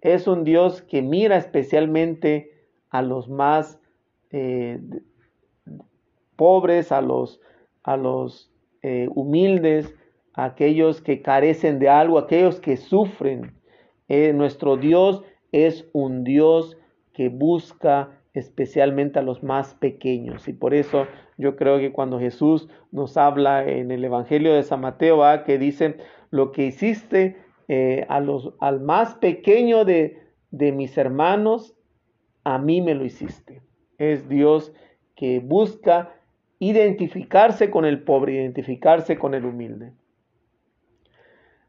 Es 0.00 0.28
un 0.28 0.44
Dios 0.44 0.80
que 0.80 1.02
mira 1.02 1.36
especialmente 1.36 2.52
a 2.90 3.02
los 3.02 3.28
más 3.28 3.80
eh, 4.30 4.78
pobres, 6.36 6.92
a 6.92 7.00
los, 7.00 7.40
a 7.82 7.96
los 7.96 8.52
eh, 8.82 9.08
humildes, 9.12 9.92
a 10.34 10.44
aquellos 10.44 11.02
que 11.02 11.20
carecen 11.20 11.80
de 11.80 11.88
algo, 11.88 12.16
aquellos 12.16 12.60
que 12.60 12.76
sufren. 12.76 13.56
nuestro 14.08 14.76
Dios 14.76 15.24
es 15.52 15.88
un 15.92 16.24
Dios 16.24 16.76
que 17.12 17.28
busca 17.28 18.10
especialmente 18.34 19.18
a 19.18 19.22
los 19.22 19.42
más 19.42 19.74
pequeños. 19.74 20.46
Y 20.48 20.52
por 20.52 20.74
eso 20.74 21.06
yo 21.38 21.56
creo 21.56 21.78
que 21.78 21.92
cuando 21.92 22.20
Jesús 22.20 22.68
nos 22.92 23.16
habla 23.16 23.66
en 23.66 23.90
el 23.90 24.04
Evangelio 24.04 24.54
de 24.54 24.62
San 24.62 24.82
Mateo, 24.82 25.22
que 25.44 25.58
dice, 25.58 25.96
lo 26.30 26.52
que 26.52 26.66
hiciste 26.66 27.36
eh, 27.68 28.04
a 28.08 28.20
los, 28.20 28.52
al 28.60 28.80
más 28.80 29.14
pequeño 29.14 29.84
de, 29.84 30.22
de 30.50 30.72
mis 30.72 30.96
hermanos, 30.98 31.74
a 32.44 32.58
mí 32.58 32.80
me 32.80 32.94
lo 32.94 33.04
hiciste. 33.04 33.62
Es 33.98 34.28
Dios 34.28 34.72
que 35.14 35.40
busca 35.40 36.14
identificarse 36.58 37.70
con 37.70 37.84
el 37.84 38.02
pobre, 38.02 38.34
identificarse 38.34 39.18
con 39.18 39.34
el 39.34 39.44
humilde. 39.44 39.92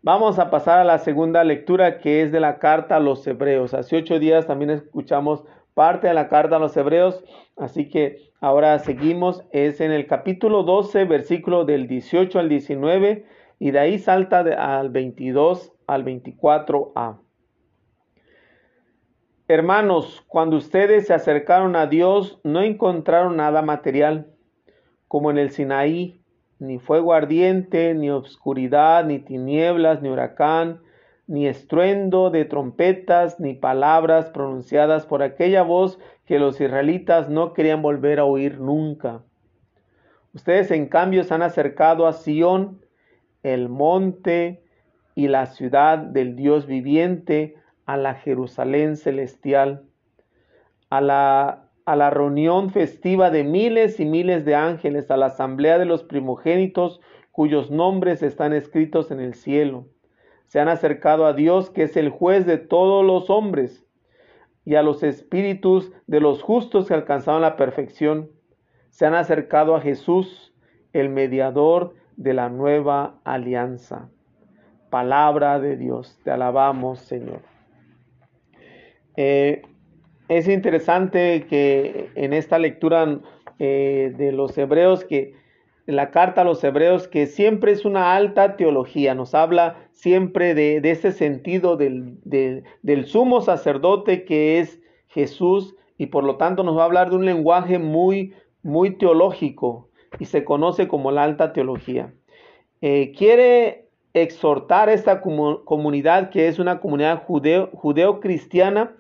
Vamos 0.04 0.40
a 0.40 0.50
pasar 0.50 0.80
a 0.80 0.84
la 0.84 1.00
segunda 1.00 1.44
lectura 1.44 1.98
que 1.98 2.22
es 2.22 2.32
de 2.32 2.40
la 2.40 2.60
carta 2.60 2.98
a 2.98 3.00
los 3.00 3.26
hebreos. 3.26 3.74
Hace 3.74 3.98
ocho 3.98 4.20
días 4.20 4.46
también 4.46 4.70
escuchamos 4.70 5.44
parte 5.74 6.08
de 6.08 6.14
la 6.14 6.30
carta 6.30 6.58
a 6.58 6.60
los 6.60 6.78
hebreos. 6.78 7.24
Así 7.58 7.90
que 7.90 8.32
ahora 8.40 8.78
seguimos. 8.80 9.44
Es 9.52 9.82
en 9.82 9.92
el 9.92 10.08
capítulo 10.08 10.64
12, 10.64 11.06
versículo 11.06 11.66
del 11.66 11.88
18 11.88 12.40
al 12.40 12.48
19 12.48 13.26
y 13.60 13.72
de 13.72 13.80
ahí 13.80 13.98
salta 13.98 14.40
al 14.40 14.90
22 14.90 15.74
al 15.88 16.06
24a. 16.06 17.20
Hermanos, 19.48 20.24
cuando 20.28 20.58
ustedes 20.58 21.08
se 21.08 21.14
acercaron 21.14 21.76
a 21.76 21.88
Dios, 21.88 22.40
no 22.44 22.62
encontraron 22.62 23.38
nada 23.38 23.62
material, 23.62 24.28
como 25.08 25.32
en 25.32 25.38
el 25.38 25.52
Sinaí, 25.52 26.17
ni 26.60 26.80
fuego 26.80 27.14
ardiente, 27.14 27.94
ni 27.94 28.10
obscuridad, 28.10 29.06
ni 29.06 29.20
tinieblas, 29.20 30.02
ni 30.02 30.10
huracán, 30.10 30.82
ni 31.28 31.48
estruendo 31.48 32.30
de 32.30 32.46
trompetas, 32.46 33.40
ni 33.40 33.54
palabras 33.54 34.30
pronunciadas 34.30 35.06
por 35.06 35.22
aquella 35.22 35.62
voz 35.62 36.00
que 36.26 36.40
los 36.40 36.60
israelitas 36.60 37.30
no 37.30 37.54
querían 37.54 37.82
volver 37.82 38.20
a 38.20 38.26
oír 38.26 38.60
nunca. 38.60 39.22
Ustedes 40.34 40.72
en 40.72 40.88
cambio 40.88 41.24
se 41.24 41.34
han 41.34 41.42
acercado 41.42 42.08
a 42.08 42.14
Sión, 42.14 42.82
el 43.44 43.70
monte 43.70 44.64
y 45.16 45.28
la 45.28 45.48
ciudad 45.48 45.98
del 45.98 46.36
Dios 46.36 46.66
viviente, 46.66 47.56
a 47.86 47.98
la 47.98 48.16
Jerusalén 48.16 48.98
celestial, 48.98 49.84
a 50.90 51.02
la 51.02 51.67
a 51.88 51.96
la 51.96 52.10
reunión 52.10 52.70
festiva 52.70 53.32
de 53.32 53.46
miles 53.46 54.02
y 54.02 54.06
miles 54.06 54.44
de 54.44 54.56
ángeles, 54.56 55.10
a 55.10 55.16
la 55.16 55.28
asamblea 55.28 55.80
de 55.80 55.86
los 55.86 56.04
primogénitos 56.04 57.00
cuyos 57.32 57.72
nombres 57.72 58.22
están 58.24 58.52
escritos 58.52 59.10
en 59.10 59.22
el 59.22 59.36
cielo. 59.36 59.88
Se 60.48 60.60
han 60.60 60.68
acercado 60.68 61.26
a 61.26 61.32
Dios, 61.32 61.70
que 61.70 61.84
es 61.84 61.96
el 61.96 62.10
juez 62.10 62.46
de 62.46 62.58
todos 62.58 63.06
los 63.06 63.30
hombres, 63.30 63.86
y 64.66 64.76
a 64.76 64.84
los 64.84 65.02
espíritus 65.02 65.94
de 66.08 66.20
los 66.20 66.44
justos 66.44 66.90
que 66.90 66.94
alcanzaron 66.94 67.42
la 67.42 67.56
perfección. 67.56 68.32
Se 68.90 69.06
han 69.06 69.16
acercado 69.16 69.74
a 69.74 69.80
Jesús, 69.80 70.54
el 70.92 71.08
mediador 71.08 71.96
de 72.18 72.34
la 72.34 72.50
nueva 72.50 73.22
alianza. 73.24 74.10
Palabra 74.90 75.62
de 75.62 75.78
Dios, 75.78 76.20
te 76.26 76.32
alabamos, 76.32 77.00
Señor. 77.00 77.40
Eh, 79.16 79.62
es 80.30 80.48
interesante 80.48 81.46
que 81.50 82.10
en 82.16 82.34
esta 82.34 82.60
lectura 82.60 83.20
eh, 83.60 84.14
de 84.18 84.32
los 84.32 84.58
hebreos, 84.58 85.06
que 85.06 85.34
la 85.86 86.12
carta 86.12 86.42
a 86.42 86.44
los 86.44 86.64
hebreos, 86.64 87.08
que 87.08 87.28
siempre 87.28 87.72
es 87.72 87.86
una 87.86 88.16
alta 88.16 88.58
teología, 88.58 89.16
nos 89.16 89.34
habla 89.34 89.78
siempre 89.92 90.54
de, 90.54 90.82
ese 90.84 91.14
sentido 91.14 91.78
del, 91.78 93.06
sumo 93.06 93.42
sacerdote 93.42 94.26
que 94.26 94.60
es 94.60 94.82
Jesús 95.08 95.76
y 95.98 96.08
por 96.08 96.26
lo 96.26 96.36
tanto 96.36 96.64
nos 96.64 96.78
va 96.78 96.82
a 96.82 96.86
hablar 96.86 97.10
de 97.10 97.16
un 97.16 97.26
lenguaje 97.26 97.80
muy, 97.80 98.34
muy 98.64 98.98
teológico 98.98 99.90
y 100.20 100.26
se 100.26 100.44
conoce 100.44 100.90
como 100.90 101.12
la 101.12 101.24
alta 101.24 101.54
teología. 101.54 102.14
Eh, 102.82 103.14
quiere 103.18 103.88
exhortar 104.14 104.90
esta 104.90 105.22
comunidad 105.22 106.30
que 106.32 106.48
es 106.48 106.60
una 106.60 106.80
comunidad 106.80 107.24
judeo, 107.24 107.70
judeo-cristiana, 107.74 108.96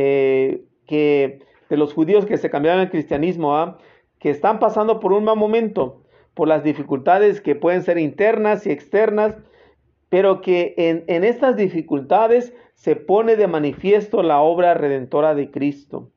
eh, 0.00 0.62
que 0.86 1.40
de 1.68 1.76
los 1.76 1.92
judíos 1.92 2.24
que 2.24 2.36
se 2.36 2.50
cambiaron 2.50 2.80
al 2.80 2.90
cristianismo, 2.90 3.56
¿ah? 3.56 3.78
que 4.20 4.30
están 4.30 4.60
pasando 4.60 5.00
por 5.00 5.12
un 5.12 5.24
mal 5.24 5.36
momento, 5.36 6.04
por 6.34 6.46
las 6.46 6.62
dificultades 6.62 7.40
que 7.40 7.56
pueden 7.56 7.82
ser 7.82 7.98
internas 7.98 8.64
y 8.64 8.70
externas, 8.70 9.34
pero 10.08 10.40
que 10.40 10.74
en, 10.76 11.24
estas 11.24 11.56
dificultades 11.56 12.54
se 12.74 12.94
pone 12.94 13.34
de 13.34 13.48
manifiesto 13.48 14.22
la 14.22 14.40
obra 14.40 14.74
redentora 14.74 15.34
de 15.34 15.50
Cristo. 15.50 16.12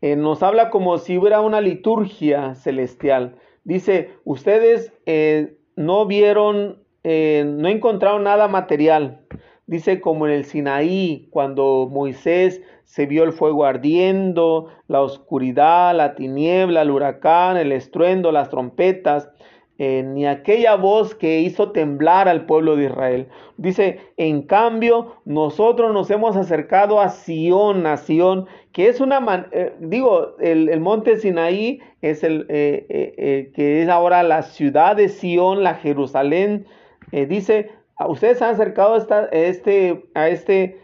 Eh, 0.00 0.16
nos 0.16 0.42
habla 0.42 0.70
como 0.70 0.96
si 0.96 1.18
hubiera 1.18 1.42
una 1.42 1.60
liturgia 1.60 2.54
celestial. 2.54 3.36
Dice, 3.62 4.12
ustedes 4.24 4.90
eh, 5.04 5.58
no 5.76 6.06
vieron, 6.06 6.82
no 7.04 7.68
encontraron 7.68 8.24
nada 8.24 8.48
material, 8.48 9.20
Dice 9.68 10.00
como 10.00 10.26
en 10.26 10.32
el 10.32 10.46
Sinaí, 10.46 11.28
cuando 11.30 11.88
Moisés 11.92 12.62
se 12.84 13.04
vio 13.04 13.22
el 13.22 13.34
fuego 13.34 13.66
ardiendo, 13.66 14.68
la 14.88 15.02
oscuridad, 15.02 15.94
la 15.94 16.14
tiniebla, 16.14 16.80
el 16.80 16.90
huracán, 16.90 17.58
el 17.58 17.72
estruendo, 17.72 18.32
las 18.32 18.48
trompetas, 18.48 19.28
eh, 19.76 20.02
ni 20.02 20.26
aquella 20.26 20.74
voz 20.74 21.14
que 21.14 21.40
hizo 21.40 21.70
temblar 21.70 22.28
al 22.28 22.46
pueblo 22.46 22.76
de 22.76 22.86
Israel. 22.86 23.28
Dice, 23.58 24.00
en 24.16 24.40
cambio, 24.40 25.16
nosotros 25.26 25.92
nos 25.92 26.10
hemos 26.10 26.34
acercado 26.34 26.98
a 26.98 27.10
Sión, 27.10 27.86
a 27.86 27.98
Sión, 27.98 28.46
que 28.72 28.88
es 28.88 29.02
una, 29.02 29.48
eh, 29.52 29.74
digo, 29.80 30.34
el, 30.40 30.80
monte 30.80 31.18
Sinaí 31.18 31.80
es 32.00 32.24
el 32.24 32.46
eh, 32.48 33.52
que 33.54 33.82
es 33.82 33.88
ahora 33.90 34.22
la 34.22 34.44
ciudad 34.44 34.96
de 34.96 35.10
Sión, 35.10 35.62
la 35.62 35.74
Jerusalén. 35.74 36.64
dice, 37.12 37.70
ustedes 38.06 38.40
han 38.42 38.54
acercado 38.54 38.94
a 38.94 39.24
este, 39.32 40.04
a 40.14 40.28
este 40.28 40.78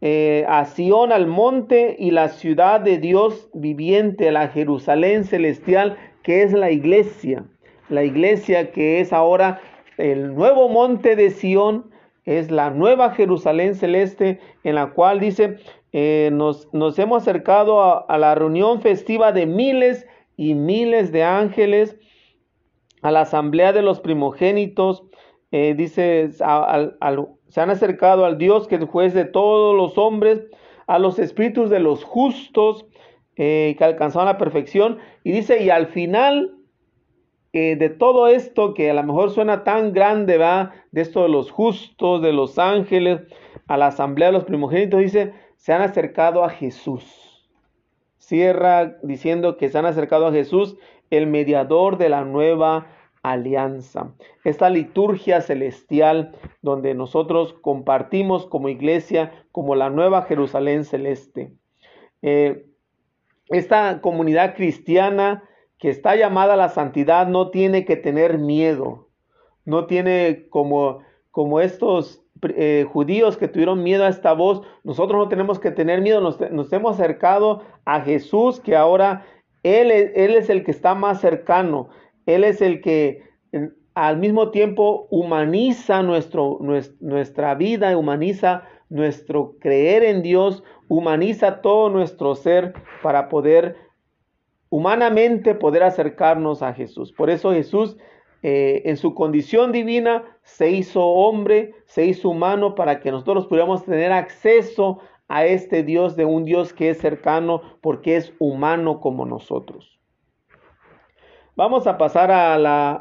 eh, 0.00 0.46
al 0.48 1.26
monte 1.26 1.96
y 1.98 2.10
la 2.10 2.28
ciudad 2.28 2.80
de 2.80 2.98
Dios 2.98 3.50
viviente, 3.52 4.30
la 4.30 4.48
Jerusalén 4.48 5.24
celestial, 5.24 5.96
que 6.22 6.42
es 6.42 6.52
la 6.52 6.70
iglesia. 6.70 7.44
La 7.88 8.04
iglesia 8.04 8.70
que 8.72 9.00
es 9.00 9.12
ahora 9.12 9.60
el 9.98 10.34
nuevo 10.34 10.68
monte 10.68 11.16
de 11.16 11.30
Sion, 11.30 11.90
es 12.24 12.50
la 12.50 12.70
nueva 12.70 13.10
Jerusalén 13.10 13.74
celeste, 13.74 14.40
en 14.62 14.76
la 14.76 14.90
cual 14.90 15.20
dice, 15.20 15.56
eh, 15.92 16.30
nos, 16.32 16.68
hemos 16.98 17.22
acercado 17.22 18.08
a 18.08 18.18
la 18.18 18.34
reunión 18.34 18.80
festiva 18.80 19.32
de 19.32 19.46
miles 19.46 20.06
y 20.36 20.54
miles 20.54 21.12
de 21.12 21.24
ángeles, 21.24 21.96
a 23.02 23.10
la 23.10 23.22
asamblea 23.22 23.72
de 23.72 23.82
los 23.82 24.00
primogénitos, 24.00 25.04
eh, 25.52 25.74
dice, 25.76 26.30
se 26.32 26.44
han 26.44 27.70
acercado 27.70 28.24
al 28.24 28.38
Dios 28.38 28.68
que 28.68 28.76
es 28.76 28.84
juez 28.84 29.14
de 29.14 29.24
todos 29.24 29.76
los 29.76 29.98
hombres, 29.98 30.42
a 30.86 30.98
los 30.98 31.18
espíritus 31.18 31.70
de 31.70 31.80
los 31.80 32.04
justos 32.04 32.86
eh, 33.36 33.74
que 33.78 33.84
alcanzaron 33.84 34.26
la 34.26 34.38
perfección. 34.38 34.98
Y 35.24 35.32
dice, 35.32 35.62
y 35.62 35.70
al 35.70 35.86
final 35.86 36.54
eh, 37.52 37.74
de 37.76 37.88
todo 37.88 38.28
esto 38.28 38.74
que 38.74 38.90
a 38.90 38.94
lo 38.94 39.02
mejor 39.02 39.30
suena 39.30 39.64
tan 39.64 39.92
grande, 39.92 40.38
va, 40.38 40.72
de 40.92 41.00
esto 41.00 41.22
de 41.22 41.30
los 41.30 41.50
justos, 41.50 42.22
de 42.22 42.32
los 42.32 42.58
ángeles, 42.58 43.22
a 43.66 43.76
la 43.76 43.88
asamblea 43.88 44.28
de 44.28 44.32
los 44.32 44.44
primogénitos, 44.44 45.00
dice, 45.00 45.32
se 45.56 45.72
han 45.72 45.82
acercado 45.82 46.44
a 46.44 46.50
Jesús. 46.50 47.50
Cierra 48.18 48.98
diciendo 49.02 49.56
que 49.56 49.68
se 49.68 49.78
han 49.78 49.86
acercado 49.86 50.28
a 50.28 50.32
Jesús, 50.32 50.76
el 51.10 51.26
mediador 51.26 51.98
de 51.98 52.08
la 52.08 52.24
nueva 52.24 52.86
alianza. 53.22 54.14
Esta 54.44 54.70
liturgia 54.70 55.40
celestial 55.40 56.32
donde 56.62 56.94
nosotros 56.94 57.54
compartimos 57.60 58.46
como 58.46 58.68
iglesia, 58.68 59.32
como 59.52 59.74
la 59.74 59.90
nueva 59.90 60.22
Jerusalén 60.22 60.84
celeste. 60.84 61.52
Eh, 62.22 62.66
esta 63.48 64.00
comunidad 64.00 64.54
cristiana 64.54 65.44
que 65.78 65.88
está 65.88 66.14
llamada 66.14 66.54
a 66.54 66.58
la 66.58 66.68
santidad 66.68 67.26
no 67.26 67.50
tiene 67.50 67.84
que 67.84 67.96
tener 67.96 68.38
miedo, 68.38 69.08
no 69.64 69.86
tiene 69.86 70.46
como, 70.50 71.00
como 71.30 71.60
estos 71.60 72.22
eh, 72.42 72.86
judíos 72.90 73.36
que 73.36 73.48
tuvieron 73.48 73.82
miedo 73.82 74.04
a 74.04 74.08
esta 74.08 74.32
voz, 74.34 74.62
nosotros 74.84 75.18
no 75.18 75.28
tenemos 75.28 75.58
que 75.58 75.70
tener 75.70 76.00
miedo, 76.00 76.20
nos, 76.20 76.72
hemos 76.72 76.94
acercado 76.94 77.62
a 77.84 78.00
Jesús 78.02 78.60
que 78.60 78.76
ahora 78.76 79.26
él 79.62 79.90
es 79.90 80.48
el 80.48 80.64
que 80.64 80.70
está 80.70 80.94
más 80.94 81.20
cercano, 81.20 81.88
él 82.26 82.44
es 82.44 82.60
el 82.60 82.80
que 82.80 83.22
al 83.94 84.18
mismo 84.18 84.50
tiempo 84.50 85.08
humaniza 85.10 86.02
nuestro, 86.02 86.58
nuestra 87.00 87.54
vida, 87.54 87.96
humaniza 87.96 88.64
nuestro 88.88 89.56
creer 89.60 90.04
en 90.04 90.22
Dios, 90.22 90.62
humaniza 90.88 91.60
todo 91.60 91.90
nuestro 91.90 92.34
ser 92.34 92.74
para 93.02 93.28
poder 93.28 93.76
humanamente 94.70 95.54
poder 95.54 95.82
acercarnos 95.82 96.62
a 96.62 96.72
Jesús. 96.72 97.12
Por 97.12 97.28
eso 97.28 97.52
Jesús 97.52 97.96
eh, 98.42 98.82
en 98.86 98.96
su 98.96 99.14
condición 99.14 99.72
divina 99.72 100.24
se 100.42 100.70
hizo 100.70 101.04
hombre, 101.04 101.74
se 101.86 102.06
hizo 102.06 102.30
humano 102.30 102.74
para 102.74 103.00
que 103.00 103.10
nosotros 103.10 103.46
pudiéramos 103.46 103.84
tener 103.84 104.12
acceso 104.12 105.00
a 105.28 105.44
este 105.44 105.82
Dios 105.82 106.16
de 106.16 106.24
un 106.24 106.44
Dios 106.44 106.72
que 106.72 106.90
es 106.90 106.98
cercano 106.98 107.62
porque 107.82 108.16
es 108.16 108.32
humano 108.38 109.00
como 109.00 109.26
nosotros. 109.26 109.99
Vamos 111.56 111.86
a 111.86 111.98
pasar 111.98 112.30
a 112.30 112.56
la, 112.58 112.92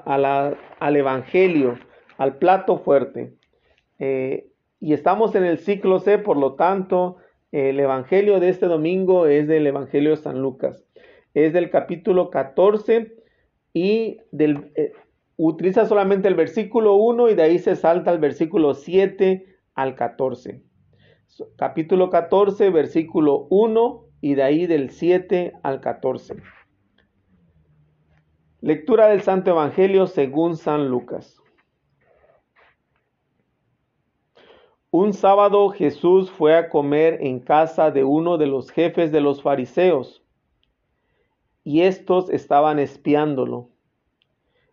al 0.79 0.95
Evangelio, 0.95 1.77
al 2.17 2.37
plato 2.37 2.77
fuerte. 2.79 3.33
Eh, 3.99 4.47
y 4.79 4.93
estamos 4.93 5.35
en 5.35 5.43
el 5.43 5.59
ciclo 5.59 5.99
C, 5.99 6.17
por 6.17 6.37
lo 6.37 6.55
tanto, 6.55 7.17
el 7.51 7.79
Evangelio 7.79 8.39
de 8.39 8.49
este 8.49 8.65
domingo 8.65 9.27
es 9.27 9.47
del 9.47 9.67
Evangelio 9.67 10.11
de 10.11 10.17
San 10.17 10.41
Lucas. 10.41 10.83
Es 11.33 11.53
del 11.53 11.69
capítulo 11.69 12.29
14 12.29 13.15
y 13.73 14.17
del, 14.31 14.71
eh, 14.75 14.93
utiliza 15.37 15.85
solamente 15.85 16.27
el 16.27 16.35
versículo 16.35 16.95
1 16.95 17.29
y 17.29 17.35
de 17.35 17.43
ahí 17.43 17.59
se 17.59 17.75
salta 17.75 18.11
al 18.11 18.19
versículo 18.19 18.73
7 18.73 19.45
al 19.75 19.95
14. 19.95 20.61
Capítulo 21.55 22.09
14, 22.09 22.71
versículo 22.71 23.47
1 23.49 24.05
y 24.21 24.35
de 24.35 24.43
ahí 24.43 24.65
del 24.65 24.89
7 24.89 25.53
al 25.63 25.81
14. 25.81 26.35
Lectura 28.61 29.07
del 29.07 29.21
Santo 29.21 29.51
Evangelio 29.51 30.05
según 30.05 30.57
San 30.57 30.89
Lucas. 30.89 31.41
Un 34.91 35.13
sábado 35.13 35.69
Jesús 35.69 36.29
fue 36.29 36.57
a 36.57 36.67
comer 36.67 37.19
en 37.21 37.39
casa 37.39 37.89
de 37.89 38.03
uno 38.03 38.37
de 38.37 38.47
los 38.47 38.69
jefes 38.69 39.13
de 39.13 39.21
los 39.21 39.41
fariseos, 39.41 40.25
y 41.63 41.83
estos 41.83 42.29
estaban 42.29 42.79
espiándolo. 42.79 43.69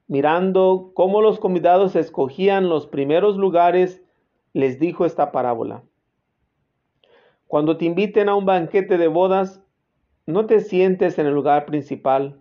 Mirando 0.09 0.91
cómo 0.95 1.23
los 1.23 1.39
convidados 1.39 1.95
escogían 1.95 2.69
los 2.69 2.89
primeros 2.89 3.37
lugares, 3.37 4.03
les 4.53 4.81
dijo 4.81 5.07
esta 5.07 5.31
parábola. 5.31 5.85
Cuando 7.47 7.77
te 7.77 7.85
inviten 7.85 8.29
a 8.29 8.35
un 8.35 8.47
banquete 8.47 8.99
de 8.99 9.07
bodas, 9.07 9.63
no 10.27 10.47
te 10.47 10.59
sientes 10.59 11.21
en 11.21 11.27
el 11.27 11.35
lugar 11.35 11.67
principal 11.67 12.41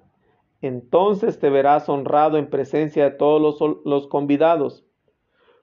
Entonces 0.61 1.39
te 1.39 1.49
verás 1.49 1.89
honrado 1.89 2.37
en 2.37 2.49
presencia 2.49 3.03
de 3.03 3.11
todos 3.11 3.41
los, 3.41 3.77
los 3.85 4.07
convidados. 4.07 4.85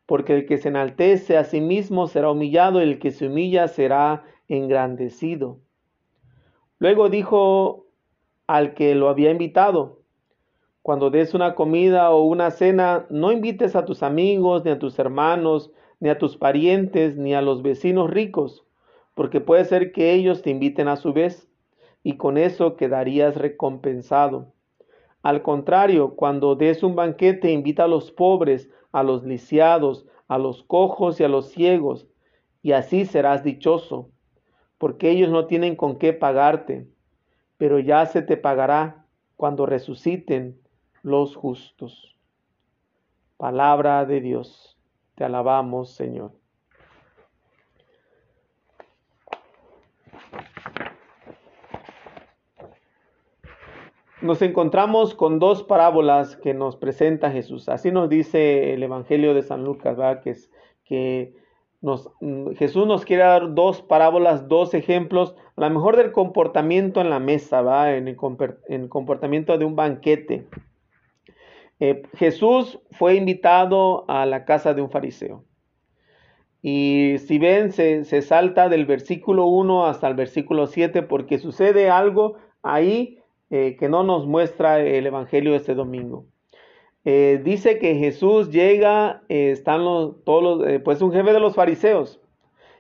Porque 0.07 0.35
el 0.35 0.47
que 0.47 0.59
se 0.59 0.69
enaltece 0.69 1.37
a 1.37 1.45
sí 1.45 1.61
mismo 1.61 2.07
será 2.07 2.31
humillado, 2.31 2.81
y 2.81 2.85
el 2.85 2.99
que 2.99 3.11
se 3.11 3.27
humilla 3.27 3.69
será 3.69 4.25
engrandecido. 4.49 5.61
Luego 6.79 7.09
dijo 7.09 7.87
al 8.47 8.75
que 8.75 8.95
lo 8.95 9.09
había 9.09 9.31
invitado, 9.31 9.99
cuando 10.83 11.11
des 11.11 11.35
una 11.35 11.55
comida 11.55 12.11
o 12.11 12.23
una 12.23 12.51
cena, 12.51 13.07
no 13.11 13.31
invites 13.31 13.77
a 13.77 13.85
tus 13.85 14.03
amigos, 14.03 14.65
ni 14.65 14.71
a 14.71 14.79
tus 14.79 14.99
hermanos, 14.99 15.71
ni 16.01 16.09
a 16.09 16.19
tus 16.19 16.37
parientes, 16.37 17.17
ni 17.17 17.35
a 17.35 17.43
los 17.43 17.63
vecinos 17.63 18.09
ricos, 18.09 18.65
porque 19.15 19.41
puede 19.41 19.65
ser 19.67 19.93
que 19.93 20.15
ellos 20.15 20.41
te 20.41 20.51
inviten 20.51 20.89
a 20.89 20.97
su 20.97 21.13
vez, 21.13 21.47
y 22.03 22.17
con 22.17 22.39
eso 22.39 22.77
quedarías 22.77 23.37
recompensado. 23.37 24.55
Al 25.23 25.43
contrario, 25.43 26.15
cuando 26.15 26.55
des 26.55 26.83
un 26.83 26.95
banquete, 26.95 27.51
invita 27.51 27.85
a 27.85 27.89
los 27.89 28.13
pobres, 28.13 28.71
a 28.93 29.03
los 29.03 29.25
lisiados, 29.25 30.07
a 30.29 30.39
los 30.39 30.63
cojos 30.63 31.21
y 31.21 31.25
a 31.25 31.29
los 31.29 31.49
ciegos, 31.49 32.07
y 32.63 32.73
así 32.73 33.05
serás 33.05 33.43
dichoso, 33.43 34.11
porque 34.79 35.11
ellos 35.11 35.31
no 35.31 35.47
tienen 35.47 35.75
con 35.77 35.99
qué 35.99 36.13
pagarte, 36.13 36.89
pero 37.57 37.79
ya 37.79 38.07
se 38.07 38.23
te 38.23 38.37
pagará 38.37 39.07
cuando 39.37 39.67
resuciten 39.67 40.61
los 41.03 41.35
justos. 41.35 42.17
Palabra 43.37 44.05
de 44.05 44.21
Dios. 44.21 44.77
Te 45.15 45.25
alabamos, 45.25 45.91
Señor. 45.91 46.33
Nos 54.21 54.43
encontramos 54.43 55.15
con 55.15 55.39
dos 55.39 55.63
parábolas 55.63 56.37
que 56.37 56.53
nos 56.53 56.77
presenta 56.77 57.31
Jesús. 57.31 57.69
Así 57.69 57.93
nos 57.93 58.09
dice 58.09 58.75
el 58.75 58.83
Evangelio 58.83 59.33
de 59.33 59.43
San 59.43 59.65
Lucas, 59.65 59.97
¿verdad? 59.97 60.23
Que, 60.85 61.35
Jesús 62.57 62.87
nos 62.89 63.05
quiere 63.05 63.23
dar 63.23 63.55
dos 63.55 63.83
parábolas, 63.83 64.49
dos 64.49 64.75
ejemplos, 64.75 65.37
a 65.57 65.61
lo 65.61 65.71
mejor 65.71 65.97
del 65.97 66.11
comportamiento 66.11 67.01
en 67.01 67.11
la 67.11 67.21
mesa, 67.21 67.63
¿verdad? 67.63 67.97
En 67.97 68.09
el, 68.09 68.17
en 68.69 68.83
el 68.83 68.89
comportamiento 68.89 69.57
de 69.57 69.65
un 69.65 69.77
banquete. 69.77 70.49
Eh, 71.79 72.03
Jesús 72.17 72.81
fue 72.91 73.15
invitado 73.15 74.05
a 74.09 74.27
la 74.27 74.45
casa 74.45 74.75
de 74.75 74.83
un 74.83 74.91
fariseo. 74.91 75.45
Y 76.61 77.19
si 77.19 77.39
ven, 77.39 77.71
se, 77.73 78.05
salta 78.23 78.69
del 78.69 78.85
versículo 78.85 79.47
1 79.47 79.87
hasta 79.87 80.09
el 80.09 80.15
versículo 80.15 80.67
7 80.67 81.03
porque 81.03 81.39
sucede 81.39 81.89
algo 81.89 82.37
ahí 82.63 83.21
eh, 83.51 83.77
que 83.79 83.89
no 83.89 84.03
nos 84.03 84.27
muestra 84.27 84.81
el 84.81 85.07
Evangelio 85.07 85.55
este 85.55 85.75
domingo. 85.75 86.27
Eh, 87.05 87.41
dice 87.43 87.79
que 87.79 87.95
Jesús 87.95 88.51
llega, 88.51 89.23
están 89.29 89.85
los, 89.85 90.23
todos 90.25 90.43
los, 90.59 90.83
pues 90.83 91.01
un 91.01 91.13
jefe 91.13 91.33
de 91.33 91.41
los 91.41 91.55
fariseos. 91.55 92.21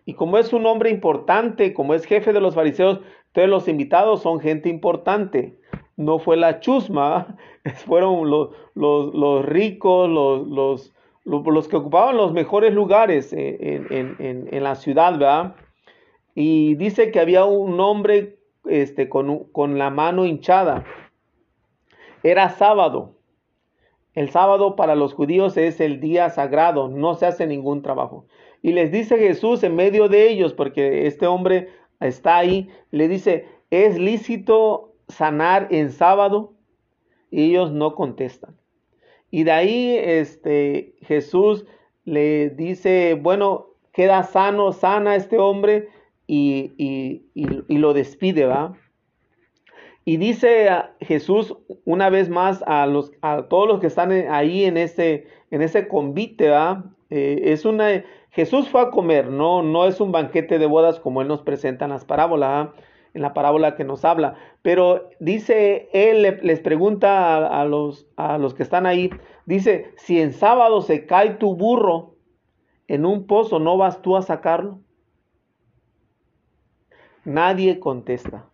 Y 0.05 0.15
como 0.15 0.39
es 0.39 0.53
un 0.53 0.67
hombre 0.67 0.91
importante, 0.91 1.73
como 1.73 1.95
es 1.95 2.05
jefe 2.05 2.33
de 2.33 2.41
los 2.41 2.55
fariseos, 2.55 3.01
todos 3.33 3.49
los 3.49 3.69
invitados 3.69 4.23
son 4.23 4.41
gente 4.41 4.69
importante 4.69 5.59
no 5.99 6.21
fue 6.21 6.37
la 6.37 6.61
chusma, 6.61 7.37
fueron 7.87 8.31
los, 8.31 8.51
los, 8.75 9.45
ricos, 9.45 10.09
los, 10.09 10.47
los, 10.47 10.95
los, 11.25 11.69
que 11.69 11.77
ocupaban 11.77 12.17
los 12.17 12.33
mejores 12.33 12.73
lugares 12.73 13.35
en, 13.37 14.63
la 14.63 14.77
ciudad, 14.77 15.13
¿verdad? 15.13 15.57
Y 16.35 16.77
dice 16.77 17.11
que 17.11 17.21
había 17.21 17.45
un 17.45 17.79
hombre 17.81 18.38
este, 18.69 19.09
con, 19.09 19.45
con 19.45 19.79
la 19.79 19.91
mano 19.91 20.27
hinchada. 20.27 20.85
Era 22.23 22.51
sábado. 22.51 23.15
El 24.15 24.31
sábado 24.31 24.75
para 24.75 24.95
los 24.95 25.15
judíos 25.15 25.57
es 25.57 25.81
el 25.81 26.01
día 26.01 26.31
sagrado, 26.31 26.89
no 26.89 27.15
se 27.15 27.27
hace 27.27 27.47
ningún 27.47 27.83
trabajo. 27.83 28.27
Y 28.63 28.73
les 28.73 28.91
dice 28.91 29.17
Jesús 29.19 29.63
en 29.63 29.77
medio 29.77 30.09
de 30.09 30.29
ellos, 30.29 30.53
porque 30.55 31.07
este 31.07 31.27
hombre 31.27 31.69
está 32.01 32.39
ahí, 32.39 32.69
le 32.91 33.07
dice, 33.07 33.47
¿es 33.71 33.99
lícito 33.99 34.89
sanar 35.09 35.69
en 35.71 35.91
sábado 35.91 36.55
y 37.31 37.51
ellos 37.51 37.73
no 37.73 37.95
contestan. 37.95 38.57
Y 39.31 39.45
de 39.45 39.53
ahí 39.53 39.97
este, 39.99 40.95
Jesús 41.03 41.67
le 42.05 42.51
dice, 42.51 43.15
bueno, 43.15 43.69
queda 43.93 44.23
sano, 44.23 44.73
sana 44.73 45.17
este 45.17 45.39
hombre 45.39 45.89
y, 46.29 47.25
y, 47.35 47.79
lo 47.79 47.95
despide, 47.95 48.45
¿va? 48.45 48.75
Y 50.05 50.19
dice 50.19 50.69
Jesús 51.01 51.57
una 51.85 52.11
vez 52.11 52.29
más 52.29 52.63
a, 52.67 52.87
los, 52.87 53.13
a 53.23 53.49
todos 53.49 53.67
los 53.67 53.81
que 53.81 53.87
están 53.89 54.13
ahí 54.13 54.65
en 54.65 54.77
ese, 54.77 55.27
en 55.51 55.63
ese 55.63 55.89
convite, 55.89 56.51
¿va? 56.51 56.85
Eh, 57.11 57.41
es 57.45 57.65
una, 57.65 58.05
Jesús 58.31 58.69
fue 58.69 58.83
a 58.83 58.91
comer, 58.91 59.31
no, 59.31 59.63
no 59.63 59.87
es 59.87 60.01
un 60.01 60.13
banquete 60.13 60.59
de 60.59 60.67
bodas 60.67 61.01
como 61.01 61.23
él 61.23 61.29
nos 61.29 61.43
presenta 61.43 61.87
en 61.87 61.93
las 61.93 62.05
parábolas, 62.05 62.69
en 63.15 63.23
la 63.23 63.33
parábola 63.33 63.75
que 63.75 63.85
nos 63.85 64.05
habla. 64.05 64.35
Pero 64.61 65.09
dice, 65.21 65.89
él 65.95 66.39
les 66.43 66.61
pregunta 66.61 67.47
a, 67.47 67.65
los, 67.65 68.07
a 68.17 68.37
los 68.37 68.53
que 68.53 68.63
están 68.63 68.85
ahí, 68.85 69.11
dice, 69.47 69.93
si 69.97 70.21
en 70.21 70.33
sábado 70.33 70.83
se 70.83 71.07
cae 71.07 71.31
tu 71.31 71.57
burro 71.57 72.17
en 72.87 73.07
un 73.07 73.27
pozo, 73.27 73.59
¿no 73.59 73.79
vas 73.79 74.03
tú 74.03 74.17
a 74.17 74.23
sacarlo? 74.23 74.81
Nadie 77.29 77.79
contesta, 77.79 78.47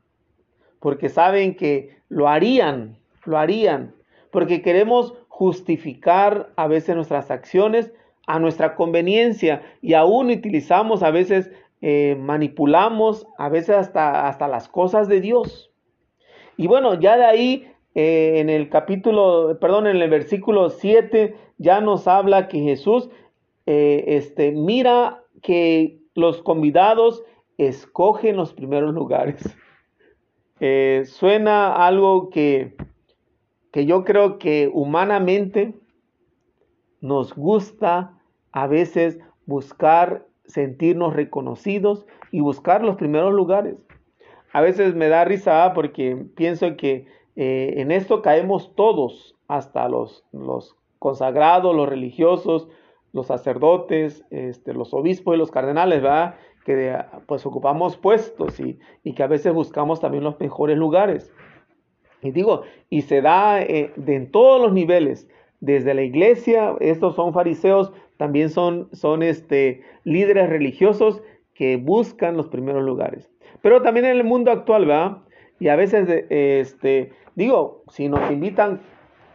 porque 0.81 1.09
saben 1.09 1.55
que 1.55 1.97
lo 2.09 2.29
harían, 2.29 2.99
lo 3.25 3.39
harían, 3.39 3.95
porque 4.33 4.63
queremos 4.63 5.15
justificar 5.29 6.51
a 6.57 6.67
veces 6.67 6.97
nuestras 6.97 7.31
acciones 7.31 7.93
a 8.27 8.41
nuestra 8.41 8.75
conveniencia 8.75 9.63
y 9.81 9.95
aún 9.95 10.29
utilizamos 10.31 11.05
a 11.05 11.13
veces 11.13 11.53
eh, 11.83 12.17
manipulamos 12.19 13.29
a 13.39 13.49
veces 13.49 13.77
hasta, 13.77 14.27
hasta 14.27 14.49
las 14.49 14.69
cosas 14.69 15.07
de 15.07 15.21
Dios. 15.21 15.71
Y 16.57 16.67
bueno, 16.67 16.99
ya 16.99 17.17
de 17.17 17.25
ahí 17.27 17.69
eh, 17.95 18.41
en 18.41 18.51
el 18.51 18.71
capítulo, 18.71 19.57
perdón, 19.61 19.87
en 19.87 19.97
el 20.03 20.11
versículo 20.11 20.71
7 20.71 21.37
ya 21.59 21.81
nos 21.81 22.09
habla 22.09 22.49
que 22.49 22.59
Jesús 22.59 23.09
eh, 23.67 24.05
este, 24.09 24.51
mira 24.51 25.23
que 25.43 26.01
los 26.15 26.43
convidados 26.43 27.23
escogen 27.59 28.37
los 28.37 28.53
primeros 28.53 28.95
lugares. 28.95 29.43
suena 31.07 31.87
algo 31.87 32.31
que, 32.31 32.77
que 33.73 33.87
yo 33.87 34.05
creo 34.05 34.39
que 34.39 34.71
humanamente 34.73 35.75
nos 37.01 37.35
gusta 37.35 38.19
a 38.53 38.67
veces 38.67 39.19
buscar 39.47 40.27
sentirnos 40.47 41.15
reconocidos 41.15 42.07
y 42.31 42.41
buscar 42.41 42.83
los 42.83 42.97
primeros 42.97 43.33
lugares. 43.33 43.77
A 44.53 44.61
veces 44.61 44.95
me 44.95 45.09
da 45.09 45.25
risa 45.25 45.73
porque 45.75 46.17
pienso 46.37 46.77
que 46.77 47.07
eh, 47.37 47.75
en 47.77 47.91
esto 47.91 48.23
caemos 48.23 48.75
todos, 48.75 49.37
hasta 49.49 49.89
los, 49.89 50.25
los 50.33 50.77
consagrados, 50.99 51.75
los 51.75 51.89
religiosos, 51.89 52.69
los 53.13 53.27
sacerdotes, 53.27 54.25
este, 54.31 54.73
los 54.73 54.95
obispos 54.95 55.35
y 55.35 55.39
los 55.39 55.51
cardenales, 55.51 56.03
¿verdad? 56.03 56.37
Que 56.65 56.97
pues 57.27 57.45
ocupamos 57.45 57.97
puestos 57.97 58.59
y, 58.61 58.79
que 59.13 59.23
a 59.23 59.27
veces 59.27 59.53
buscamos 59.53 60.01
también 60.01 60.25
los 60.25 60.41
mejores 60.41 60.79
lugares. 60.79 61.33
Y 62.23 62.31
digo, 62.31 62.63
y 62.89 63.03
se 63.03 63.21
da 63.21 63.61
eh, 63.61 63.93
en 64.07 64.31
todos 64.31 64.61
los 64.63 64.73
niveles, 64.73 65.29
desde 65.61 65.95
la 65.95 66.03
iglesia, 66.03 66.75
estos 66.81 67.15
son 67.15 67.33
fariseos, 67.33 67.93
también 68.17 68.51
son, 68.51 68.89
son 68.93 69.23
este, 69.23 69.83
líderes 70.05 70.49
religiosos 70.49 71.23
que 71.55 71.77
buscan 71.77 72.37
los 72.37 72.49
primeros 72.49 72.83
lugares. 72.83 73.31
Pero 73.63 73.83
también 73.83 74.07
en 74.07 74.17
el 74.17 74.25
mundo 74.25 74.51
actual, 74.51 74.87
¿verdad? 74.87 75.19
Y 75.61 75.69
a 75.69 75.77
veces, 75.77 76.27
este, 76.29 77.13
digo, 77.35 77.83
si 77.89 78.09
nos 78.09 78.31
invitan, 78.31 78.81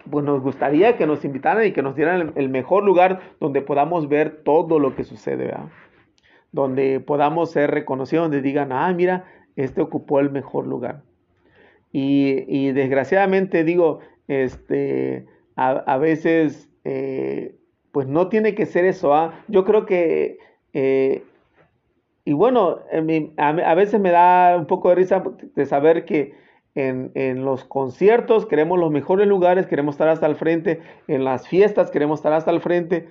pues 0.09 0.25
nos 0.25 0.41
gustaría 0.41 0.97
que 0.97 1.07
nos 1.07 1.23
invitaran 1.25 1.65
y 1.65 1.71
que 1.71 1.81
nos 1.81 1.95
dieran 1.95 2.33
el, 2.35 2.49
mejor 2.49 2.83
lugar 2.83 3.19
donde 3.39 3.61
podamos 3.61 4.07
ver 4.07 4.41
todo 4.43 4.79
lo 4.79 4.95
que 4.95 5.03
sucede, 5.03 5.45
¿verdad? 5.45 5.69
Donde 6.51 6.99
podamos 6.99 7.51
ser 7.51 7.71
reconocidos, 7.71 8.25
donde 8.25 8.41
digan, 8.41 8.71
ah, 8.71 8.91
mira, 8.93 9.25
este 9.55 9.81
ocupó 9.81 10.19
el 10.19 10.31
mejor 10.31 10.65
lugar. 10.67 11.03
Y, 11.91 12.71
desgraciadamente 12.71 13.63
digo, 13.63 13.99
este, 14.27 15.25
a, 15.55 15.97
veces 15.97 16.69
eh, 16.83 17.55
pues 17.91 18.07
no 18.07 18.29
tiene 18.29 18.55
que 18.55 18.65
ser 18.65 18.85
eso. 18.85 19.13
¿ah? 19.13 19.33
Yo 19.47 19.65
creo 19.65 19.85
que, 19.85 20.37
eh, 20.73 21.23
y 22.25 22.33
bueno, 22.33 22.79
a, 23.37 23.75
veces 23.75 23.99
me 23.99 24.11
da 24.11 24.55
un 24.57 24.67
poco 24.67 24.89
de 24.89 24.95
risa 24.95 25.23
de 25.55 25.65
saber 25.65 26.05
que 26.05 26.35
en, 26.75 27.11
en, 27.15 27.43
los 27.43 27.63
conciertos 27.65 28.45
queremos 28.45 28.79
los 28.79 28.91
mejores 28.91 29.27
lugares, 29.27 29.65
queremos 29.65 29.95
estar 29.95 30.09
hasta 30.09 30.27
el 30.27 30.35
frente, 30.35 30.81
en 31.07 31.23
las 31.23 31.47
fiestas 31.47 31.89
queremos 31.89 32.19
estar 32.19 32.33
hasta 32.33 32.51
el 32.51 32.61
frente, 32.61 33.09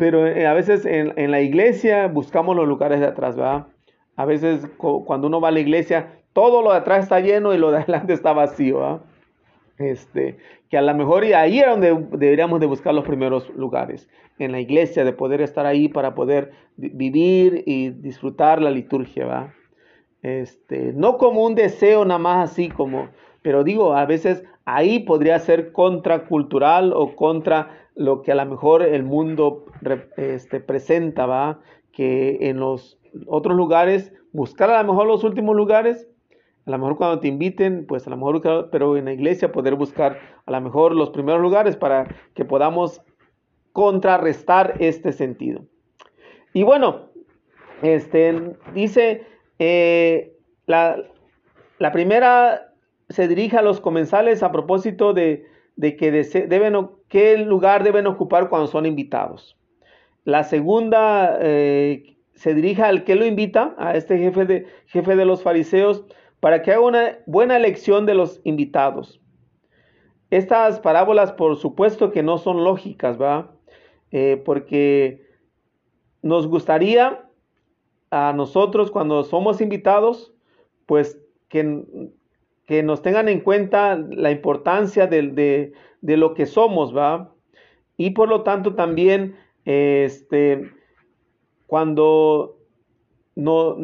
pero 0.00 0.26
eh, 0.26 0.46
a 0.46 0.54
veces 0.54 0.86
en, 0.86 1.30
la 1.30 1.42
iglesia 1.42 2.08
buscamos 2.08 2.56
los 2.56 2.66
lugares 2.66 3.00
de 3.00 3.06
atrás, 3.06 3.36
¿verdad? 3.36 3.66
A 4.16 4.24
veces 4.24 4.66
cuando 4.78 5.26
uno 5.26 5.42
va 5.42 5.48
a 5.48 5.50
la 5.52 5.60
iglesia, 5.60 6.22
todo 6.32 6.62
lo 6.62 6.70
de 6.70 6.78
atrás 6.78 7.04
está 7.04 7.20
lleno 7.20 7.52
y 7.52 7.58
lo 7.58 7.70
de 7.70 7.78
adelante 7.82 8.14
está 8.14 8.32
vacío, 8.32 8.80
¿verdad? 8.80 9.00
Este, 9.76 10.38
que 10.70 10.78
a 10.78 10.82
lo 10.82 10.94
mejor 10.94 11.24
ahí 11.24 11.58
es 11.58 11.66
donde 11.66 11.94
deberíamos 12.12 12.60
de 12.60 12.66
buscar 12.66 12.94
los 12.94 13.04
primeros 13.04 13.50
lugares, 13.50 14.08
en 14.38 14.52
la 14.52 14.60
iglesia, 14.60 15.04
de 15.04 15.12
poder 15.12 15.42
estar 15.42 15.66
ahí 15.66 15.88
para 15.88 16.14
poder 16.14 16.52
vivir 16.76 17.62
y 17.66 17.90
disfrutar 17.90 18.62
la 18.62 18.70
liturgia, 18.70 19.26
¿va? 19.26 19.54
Este, 20.22 20.94
no 20.94 21.18
como 21.18 21.44
un 21.44 21.54
deseo 21.54 22.06
nada 22.06 22.18
más 22.18 22.50
así 22.50 22.70
como, 22.70 23.10
pero 23.42 23.64
digo, 23.64 23.94
a 23.94 24.06
veces 24.06 24.44
ahí 24.64 25.00
podría 25.00 25.38
ser 25.38 25.72
contracultural 25.72 26.92
o 26.94 27.16
contra 27.16 27.88
lo 27.94 28.22
que 28.22 28.32
a 28.32 28.34
lo 28.34 28.46
mejor 28.46 28.82
el 28.82 29.02
mundo 29.02 29.66
este, 30.16 30.60
presenta, 30.60 31.26
¿va? 31.26 31.60
Que 31.92 32.38
en 32.48 32.60
los 32.60 32.98
otros 33.26 33.56
lugares, 33.56 34.12
buscar 34.32 34.70
a 34.70 34.82
lo 34.82 34.92
mejor 34.92 35.06
los 35.06 35.24
últimos 35.24 35.56
lugares, 35.56 36.08
a 36.66 36.70
lo 36.70 36.78
mejor 36.78 36.96
cuando 36.96 37.20
te 37.20 37.28
inviten, 37.28 37.86
pues 37.86 38.06
a 38.06 38.10
lo 38.10 38.16
mejor, 38.16 38.68
pero 38.70 38.96
en 38.96 39.06
la 39.06 39.12
iglesia 39.12 39.50
poder 39.50 39.74
buscar 39.74 40.18
a 40.46 40.50
lo 40.52 40.60
mejor 40.60 40.94
los 40.94 41.10
primeros 41.10 41.40
lugares 41.40 41.76
para 41.76 42.06
que 42.34 42.44
podamos 42.44 43.02
contrarrestar 43.72 44.74
este 44.78 45.12
sentido. 45.12 45.64
Y 46.52 46.62
bueno, 46.62 47.10
este, 47.82 48.56
dice, 48.74 49.26
eh, 49.58 50.36
la, 50.66 50.96
la, 51.78 51.92
primera 51.92 52.69
se 53.10 53.28
dirige 53.28 53.58
a 53.58 53.62
los 53.62 53.80
comensales 53.80 54.42
a 54.42 54.52
propósito 54.52 55.12
de, 55.12 55.46
que 55.80 56.12
deben, 56.48 56.88
qué 57.08 57.36
lugar 57.38 57.82
deben 57.82 58.06
ocupar 58.06 58.48
cuando 58.48 58.68
son 58.68 58.86
invitados. 58.86 59.58
La 60.24 60.44
segunda 60.44 61.38
eh, 61.40 62.16
se 62.34 62.54
dirige 62.54 62.82
al 62.82 63.04
que 63.04 63.16
lo 63.16 63.26
invita, 63.26 63.74
a 63.78 63.96
este 63.96 64.16
jefe 64.16 64.46
de, 64.46 64.66
jefe 64.86 65.16
de 65.16 65.24
los 65.24 65.42
fariseos, 65.42 66.04
para 66.38 66.62
que 66.62 66.72
haga 66.72 66.80
una 66.80 67.18
buena 67.26 67.56
elección 67.56 68.06
de 68.06 68.14
los 68.14 68.40
invitados. 68.44 69.20
Estas 70.30 70.78
parábolas, 70.78 71.32
por 71.32 71.56
supuesto 71.56 72.12
que 72.12 72.22
no 72.22 72.38
son 72.38 72.62
lógicas, 72.62 73.20
¿va? 73.20 73.52
Eh, 74.12 74.40
porque 74.44 75.26
nos 76.22 76.46
gustaría 76.46 77.24
a 78.10 78.32
nosotros 78.32 78.90
cuando 78.90 79.24
somos 79.24 79.60
invitados, 79.60 80.32
pues 80.86 81.20
que, 81.48 81.84
que 82.70 82.84
nos 82.84 83.02
tengan 83.02 83.28
en 83.28 83.40
cuenta 83.40 83.96
la 83.96 84.30
importancia 84.30 85.08
de, 85.08 85.72
de, 86.00 86.16
lo 86.16 86.34
que 86.34 86.46
somos, 86.46 86.96
¿va? 86.96 87.34
Y 87.96 88.10
por 88.10 88.28
lo 88.28 88.44
tanto 88.44 88.76
también, 88.76 89.34
este, 89.64 90.70
cuando 91.66 92.58
no, 93.34 93.76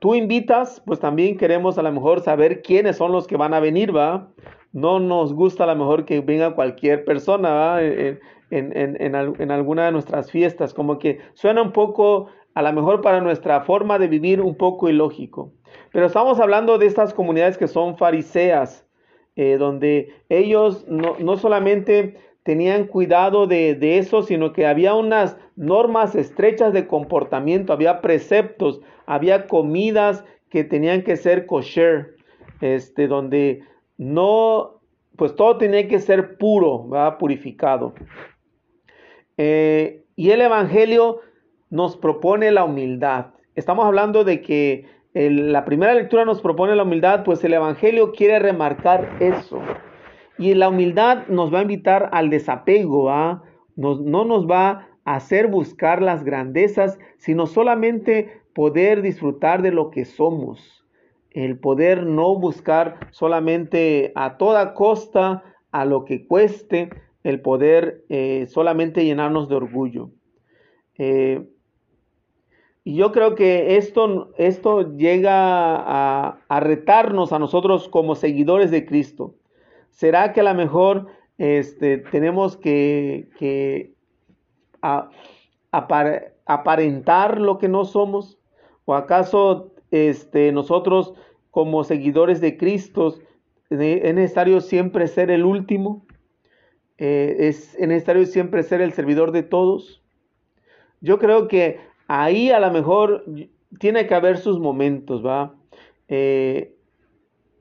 tú 0.00 0.16
invitas, 0.16 0.82
pues 0.84 0.98
también 0.98 1.38
queremos 1.38 1.78
a 1.78 1.82
lo 1.82 1.92
mejor 1.92 2.18
saber 2.18 2.62
quiénes 2.62 2.96
son 2.96 3.12
los 3.12 3.28
que 3.28 3.36
van 3.36 3.54
a 3.54 3.60
venir, 3.60 3.96
¿va? 3.96 4.28
No 4.72 4.98
nos 4.98 5.32
gusta 5.32 5.62
a 5.62 5.68
lo 5.68 5.76
mejor 5.76 6.04
que 6.04 6.20
venga 6.20 6.56
cualquier 6.56 7.04
persona, 7.04 7.50
¿va? 7.52 7.80
En, 7.80 8.18
en, 8.50 9.50
alguna 9.52 9.84
de 9.84 9.92
nuestras 9.92 10.32
fiestas, 10.32 10.74
como 10.74 10.98
que 10.98 11.20
suena 11.34 11.62
un 11.62 11.70
poco, 11.70 12.26
a 12.54 12.62
lo 12.62 12.72
mejor 12.72 13.00
para 13.00 13.20
nuestra 13.20 13.62
forma 13.62 13.98
de 13.98 14.08
vivir, 14.08 14.40
un 14.40 14.56
poco 14.56 14.88
ilógico. 14.88 15.52
Pero 15.92 16.06
estamos 16.06 16.40
hablando 16.40 16.78
de 16.78 16.86
estas 16.86 17.14
comunidades 17.14 17.58
que 17.58 17.68
son 17.68 17.96
fariseas, 17.96 18.86
eh, 19.36 19.56
donde 19.56 20.14
ellos 20.28 20.84
no, 20.88 21.16
no 21.18 21.36
solamente 21.36 22.16
tenían 22.42 22.86
cuidado 22.86 23.46
de, 23.46 23.74
de, 23.74 23.98
eso, 23.98 24.22
sino 24.22 24.52
que 24.52 24.66
había 24.66 24.94
unas 24.94 25.36
normas 25.56 26.14
estrechas 26.14 26.72
de 26.72 26.86
comportamiento, 26.86 27.72
había 27.72 28.00
preceptos, 28.00 28.80
había 29.06 29.46
comidas 29.46 30.24
que 30.50 30.64
tenían 30.64 31.02
que 31.02 31.16
ser 31.16 31.46
kosher, 31.46 32.16
este, 32.60 33.06
donde 33.06 33.62
no, 33.96 34.80
pues 35.16 35.34
todo 35.34 35.56
tenía 35.56 35.86
que 35.88 35.98
ser 35.98 36.36
puro, 36.36 36.88
¿verdad? 36.88 37.18
purificado. 37.18 37.94
Eh, 39.38 40.04
y 40.16 40.30
el 40.30 40.42
Evangelio 40.42 41.20
nos 41.72 41.96
propone 41.96 42.52
la 42.52 42.64
humildad. 42.64 43.28
Estamos 43.54 43.86
hablando 43.86 44.24
de 44.24 44.42
que 44.42 44.84
la 45.14 45.64
primera 45.64 45.94
lectura 45.94 46.26
nos 46.26 46.42
propone 46.42 46.76
la 46.76 46.82
humildad, 46.82 47.24
pues 47.24 47.42
el 47.44 47.54
Evangelio 47.54 48.12
quiere 48.12 48.38
remarcar 48.38 49.16
eso. 49.20 49.60
Y 50.36 50.52
la 50.52 50.68
humildad 50.68 51.26
nos 51.28 51.52
va 51.52 51.60
a 51.60 51.62
invitar 51.62 52.10
al 52.12 52.28
desapego, 52.28 53.10
no 53.76 54.24
nos 54.24 54.46
va 54.46 54.88
a 55.04 55.14
hacer 55.14 55.48
buscar 55.48 56.02
las 56.02 56.24
grandezas, 56.24 56.98
sino 57.16 57.46
solamente 57.46 58.42
poder 58.54 59.00
disfrutar 59.00 59.62
de 59.62 59.72
lo 59.72 59.90
que 59.90 60.04
somos, 60.04 60.84
el 61.30 61.58
poder 61.58 62.04
no 62.04 62.38
buscar 62.38 63.08
solamente 63.12 64.12
a 64.14 64.36
toda 64.36 64.74
costa, 64.74 65.42
a 65.70 65.86
lo 65.86 66.04
que 66.04 66.26
cueste, 66.26 66.90
el 67.24 67.40
poder 67.40 68.04
eh, 68.10 68.46
solamente 68.46 69.06
llenarnos 69.06 69.48
de 69.48 69.54
orgullo. 69.54 70.10
Eh, 70.98 71.48
y 72.84 72.96
yo 72.96 73.12
creo 73.12 73.36
que 73.36 73.76
esto, 73.76 74.32
esto 74.38 74.96
llega 74.96 75.36
a, 75.38 76.60
retarnos 76.60 77.32
a 77.32 77.38
nosotros 77.38 77.88
como 77.88 78.16
seguidores 78.16 78.72
de 78.72 78.84
Cristo. 78.84 79.36
¿Será 79.90 80.32
que 80.32 80.40
a 80.40 80.44
lo 80.44 80.54
mejor 80.54 81.06
este, 81.38 81.98
tenemos 81.98 82.56
que, 82.56 83.28
que 83.38 83.94
aparentar 85.70 87.40
lo 87.40 87.58
que 87.58 87.68
no 87.68 87.84
somos? 87.84 88.38
¿O 88.84 88.94
acaso 88.94 89.72
este, 89.92 90.50
nosotros 90.50 91.14
como 91.52 91.84
seguidores 91.84 92.40
de 92.40 92.56
Cristo 92.56 93.14
es 93.70 94.14
necesario 94.14 94.60
siempre 94.60 95.06
ser 95.06 95.30
el 95.30 95.44
último? 95.44 96.04
Eh, 96.98 97.36
¿Es 97.38 97.78
necesario 97.78 98.26
siempre 98.26 98.64
ser 98.64 98.80
el 98.80 98.92
servidor 98.92 99.30
de 99.30 99.44
todos? 99.44 100.02
Yo 101.00 101.20
creo 101.20 101.46
que 101.46 101.91
ahí 102.12 102.50
a 102.50 102.60
lo 102.60 102.70
mejor 102.70 103.24
tiene 103.78 104.06
que 104.06 104.14
haber 104.14 104.36
sus 104.36 104.58
momentos, 104.60 105.24
¿va? 105.24 105.54
Eh, 106.08 106.76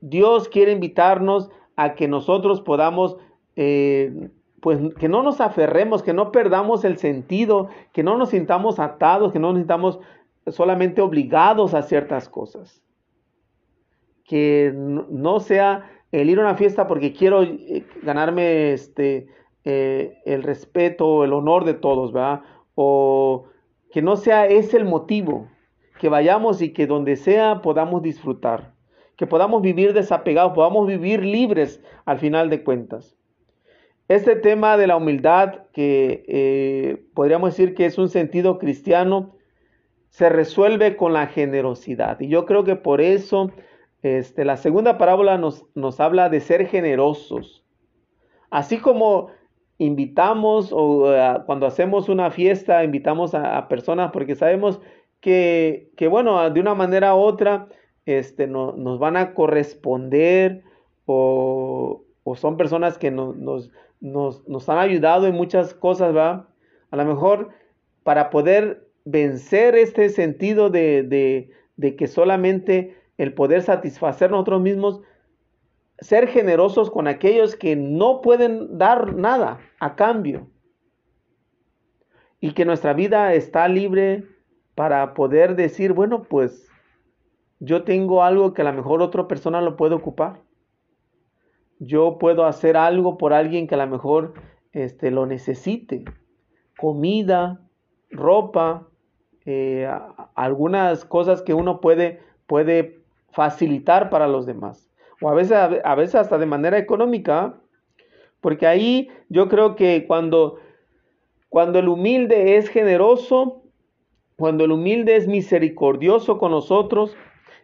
Dios 0.01 0.49
quiere 0.49 0.73
invitarnos 0.73 1.49
a 1.77 1.95
que 1.95 2.09
nosotros 2.09 2.59
podamos, 2.59 3.15
eh, 3.55 4.29
pues 4.59 4.79
que 4.99 5.07
no 5.07 5.23
nos 5.23 5.39
aferremos, 5.39 6.03
que 6.03 6.13
no 6.13 6.33
perdamos 6.33 6.83
el 6.83 6.97
sentido, 6.97 7.69
que 7.93 8.03
no 8.03 8.17
nos 8.17 8.31
sintamos 8.31 8.79
atados, 8.79 9.31
que 9.31 9.39
no 9.39 9.53
nos 9.53 9.59
sintamos 9.59 9.99
solamente 10.47 11.01
obligados 11.01 11.73
a 11.73 11.83
ciertas 11.83 12.27
cosas. 12.27 12.81
Que 14.25 14.73
no 14.75 15.39
sea 15.39 15.89
el 16.11 16.29
ir 16.29 16.39
a 16.39 16.41
una 16.41 16.55
fiesta 16.55 16.87
porque 16.87 17.13
quiero 17.13 17.43
eh, 17.43 17.85
ganarme 18.03 18.73
este, 18.73 19.27
el 19.63 20.43
respeto, 20.43 21.23
el 21.23 21.31
honor 21.31 21.63
de 21.63 21.75
todos, 21.75 22.11
¿verdad? 22.11 22.41
O 22.75 23.45
que 23.91 24.01
no 24.01 24.15
sea 24.15 24.47
ese 24.47 24.77
el 24.77 24.85
motivo, 24.85 25.47
que 25.99 26.09
vayamos 26.09 26.61
y 26.61 26.73
que 26.73 26.87
donde 26.87 27.15
sea 27.15 27.61
podamos 27.61 28.01
disfrutar, 28.01 28.73
que 29.15 29.27
podamos 29.27 29.61
vivir 29.61 29.93
desapegados, 29.93 30.53
podamos 30.53 30.87
vivir 30.87 31.23
libres 31.23 31.81
al 32.05 32.19
final 32.19 32.49
de 32.49 32.63
cuentas. 32.63 33.15
Este 34.07 34.35
tema 34.35 34.77
de 34.77 34.87
la 34.87 34.97
humildad, 34.97 35.67
que 35.73 36.23
eh, 36.27 37.05
podríamos 37.13 37.51
decir 37.51 37.75
que 37.75 37.85
es 37.85 37.97
un 37.97 38.09
sentido 38.09 38.57
cristiano, 38.57 39.35
se 40.09 40.27
resuelve 40.27 40.97
con 40.97 41.13
la 41.13 41.27
generosidad. 41.27 42.19
Y 42.19 42.27
yo 42.27 42.45
creo 42.45 42.63
que 42.63 42.75
por 42.75 42.99
eso 42.99 43.51
este, 44.01 44.43
la 44.43 44.57
segunda 44.57 44.97
parábola 44.97 45.37
nos, 45.37 45.65
nos 45.75 45.99
habla 45.99 46.29
de 46.29 46.41
ser 46.41 46.67
generosos. 46.67 47.63
Así 48.49 48.79
como 48.79 49.29
invitamos 49.83 50.71
o 50.71 51.13
eh, 51.13 51.39
cuando 51.45 51.65
hacemos 51.65 52.07
una 52.07 52.29
fiesta, 52.29 52.83
invitamos 52.83 53.33
a, 53.33 53.67
personas 53.67 54.11
porque 54.11 54.35
sabemos 54.35 54.79
que, 55.19 55.89
que, 55.97 56.07
bueno, 56.07 56.49
de 56.49 56.59
una 56.59 56.75
manera 56.75 57.15
u 57.15 57.19
otra 57.19 57.67
este, 58.05 58.45
nos 58.47 58.99
van 58.99 59.17
a 59.17 59.33
corresponder 59.33 60.63
o, 61.05 62.03
o 62.23 62.35
son 62.35 62.57
personas 62.57 62.97
que 62.99 63.09
nos, 63.09 63.35
nos, 63.37 63.71
nos, 64.01 64.69
han 64.69 64.77
ayudado 64.77 65.25
en 65.25 65.33
muchas 65.33 65.73
cosas, 65.73 66.15
¿va? 66.15 66.47
A 66.91 66.95
lo 66.97 67.05
mejor 67.05 67.49
para 68.03 68.29
poder 68.29 68.87
vencer 69.05 69.75
este 69.75 70.09
sentido 70.09 70.69
de, 70.69 71.49
que 71.97 72.07
solamente 72.07 72.95
el 73.17 73.33
poder 73.33 73.63
satisfacer 73.63 74.29
nosotros 74.29 74.61
mismos, 74.61 75.01
ser 76.01 76.27
generosos 76.27 76.89
con 76.89 77.07
aquellos 77.07 77.55
que 77.55 77.75
no 77.75 78.21
pueden 78.21 78.77
dar 78.77 79.15
nada 79.15 79.59
a 79.79 79.95
cambio. 79.95 80.49
Y 82.39 82.53
que 82.53 82.65
nuestra 82.65 82.93
vida 82.93 83.33
está 83.35 83.67
libre 83.67 84.25
para 84.73 85.13
poder 85.13 85.55
decir, 85.55 85.93
bueno, 85.93 86.23
pues 86.23 86.67
yo 87.59 87.83
tengo 87.83 88.23
algo 88.23 88.53
que 88.53 88.63
a 88.63 88.65
lo 88.65 88.73
mejor 88.73 89.03
otra 89.03 89.27
persona 89.27 89.61
lo 89.61 89.77
puede 89.77 89.95
ocupar. 89.95 90.41
yo 91.83 92.19
puedo 92.19 92.45
hacer 92.45 92.77
algo 92.77 93.17
por 93.17 93.33
alguien 93.33 93.67
que 93.67 93.73
a 93.73 93.83
lo 93.83 93.87
mejor 93.87 94.33
este, 94.71 95.09
lo 95.09 95.25
necesite. 95.25 96.05
Comida, 96.77 97.59
ropa, 98.11 98.87
eh, 99.45 99.89
algunas 100.35 101.05
cosas 101.05 101.41
que 101.41 101.55
uno 101.55 101.81
puede, 101.81 102.21
puede 102.45 103.03
facilitar 103.31 104.11
para 104.11 104.27
los 104.27 104.45
demás. 104.45 104.90
O 105.21 105.29
a 105.29 105.33
veces, 105.33 105.57
a 105.83 105.95
veces 105.95 106.15
hasta 106.15 106.37
de 106.37 106.45
manera 106.45 106.77
económica. 106.77 107.59
Porque 108.41 108.67
ahí 108.67 109.09
yo 109.29 109.47
creo 109.47 109.75
que 109.75 110.05
cuando, 110.07 110.57
cuando 111.49 111.79
el 111.79 111.87
humilde 111.87 112.57
es 112.57 112.69
generoso, 112.69 113.63
cuando 114.35 114.65
el 114.65 114.71
humilde 114.71 115.15
es 115.15 115.27
misericordioso 115.27 116.39
con 116.39 116.51
nosotros, 116.51 117.15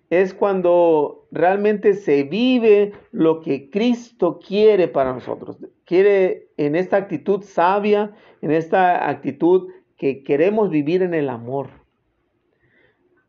es 0.09 0.33
cuando 0.33 1.27
realmente 1.31 1.93
se 1.93 2.23
vive 2.23 2.93
lo 3.11 3.41
que 3.41 3.69
Cristo 3.69 4.39
quiere 4.39 4.87
para 4.87 5.13
nosotros. 5.13 5.57
Quiere 5.85 6.49
en 6.57 6.75
esta 6.75 6.97
actitud 6.97 7.41
sabia, 7.41 8.13
en 8.41 8.51
esta 8.51 9.09
actitud 9.09 9.69
que 9.97 10.23
queremos 10.23 10.69
vivir 10.69 11.01
en 11.01 11.13
el 11.13 11.29
amor. 11.29 11.69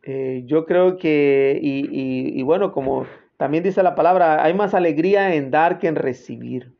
Eh, 0.05 0.43
yo 0.47 0.67
creo 0.67 0.97
que, 0.97 1.59
y, 1.61 2.43
bueno, 2.43 2.73
como 2.73 3.07
también 3.38 3.64
dice 3.64 3.83
la 3.83 3.94
palabra, 3.94 4.44
hay 4.44 4.53
más 4.53 4.74
alegría 4.74 5.35
en 5.35 5.51
dar 5.51 5.79
que 5.79 5.88
en 5.88 5.94
recibir. 5.96 6.74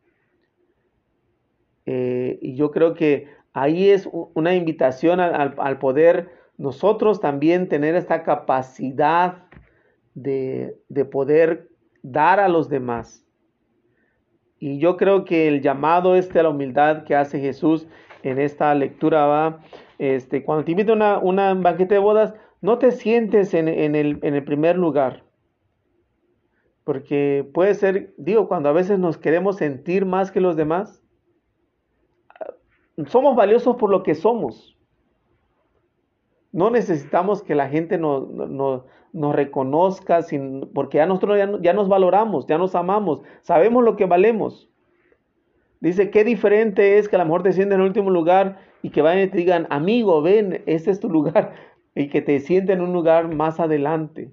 Eh, 1.87 2.38
y 2.42 2.55
yo 2.55 2.71
creo 2.71 2.92
que 2.92 3.29
ahí 3.55 3.88
es 3.88 4.07
una 4.35 4.55
invitación 4.55 5.21
al 5.21 5.79
poder 5.79 6.37
nosotros 6.59 7.21
también 7.21 7.68
tener 7.68 7.94
esta 7.94 8.25
capacidad 8.25 9.44
de, 10.14 10.77
poder 11.11 11.71
dar 12.03 12.40
a 12.40 12.49
los 12.49 12.68
demás. 12.68 13.25
Y 14.59 14.81
yo 14.81 14.97
creo 14.97 15.25
que 15.25 15.47
el 15.47 15.62
llamado 15.62 16.16
este 16.16 16.40
a 16.40 16.42
la 16.42 16.49
humildad 16.49 17.05
que 17.05 17.14
hace 17.14 17.38
Jesús 17.38 17.87
en 18.25 18.40
esta 18.40 18.75
lectura 18.75 19.27
va, 19.27 19.61
este, 19.99 20.42
cuando 20.42 20.64
te 20.64 20.73
invito 20.73 20.94
a 20.94 21.18
una, 21.21 21.55
banquete 21.55 21.94
de 21.94 22.01
bodas, 22.01 22.35
no 22.61 22.79
te 22.79 22.90
sientes 22.90 23.55
en, 23.55 23.68
el, 23.68 24.18
en 24.23 24.35
el 24.35 24.44
primer 24.44 24.77
lugar. 24.77 25.28
Porque 26.88 27.46
puede 27.53 27.74
ser, 27.74 28.14
digo, 28.16 28.48
cuando 28.48 28.70
a 28.70 28.72
veces 28.72 28.98
nos 28.98 29.18
queremos 29.18 29.57
sentir 29.57 30.07
más 30.07 30.33
que 30.33 30.40
los 30.40 30.57
demás, 30.57 31.03
somos 33.09 33.37
valiosos 33.37 33.77
por 33.77 33.90
lo 33.90 34.03
que 34.03 34.14
somos. 34.14 34.74
No 36.51 36.70
necesitamos 36.70 37.42
que 37.42 37.55
la 37.55 37.68
gente 37.68 37.98
nos, 37.98 38.85
reconozca, 39.12 40.22
sin, 40.22 40.70
porque 40.72 40.96
ya 40.96 41.05
nosotros 41.05 41.61
ya, 41.61 41.74
nos 41.74 41.90
valoramos, 41.90 42.46
ya 42.46 42.57
nos 42.57 42.74
amamos, 42.74 43.20
sabemos 43.42 43.85
lo 43.85 43.94
que 43.94 44.07
valemos. 44.07 44.70
Dice, 45.81 46.09
qué 46.09 46.24
diferente 46.24 46.96
es 46.96 47.07
que 47.07 47.16
a 47.16 47.18
lo 47.18 47.27
mejor 47.27 47.42
te 47.42 47.53
sienten 47.53 47.81
en 47.81 47.83
el 47.83 47.88
último 47.88 48.09
lugar 48.09 48.61
y 48.81 48.88
que 48.88 49.03
vayan 49.03 49.24
y 49.24 49.31
te 49.31 49.37
digan, 49.37 49.66
amigo, 49.68 50.22
ven, 50.22 50.62
este 50.64 50.90
es 50.90 51.01
tu 51.01 51.11
lugar, 51.11 51.53
y 51.94 52.09
que 52.09 52.22
te 52.22 52.40
sienten 52.40 52.79
en 52.79 52.87
un 52.87 52.94
lugar 52.94 53.35
más 53.35 53.61
adelante. 53.61 54.33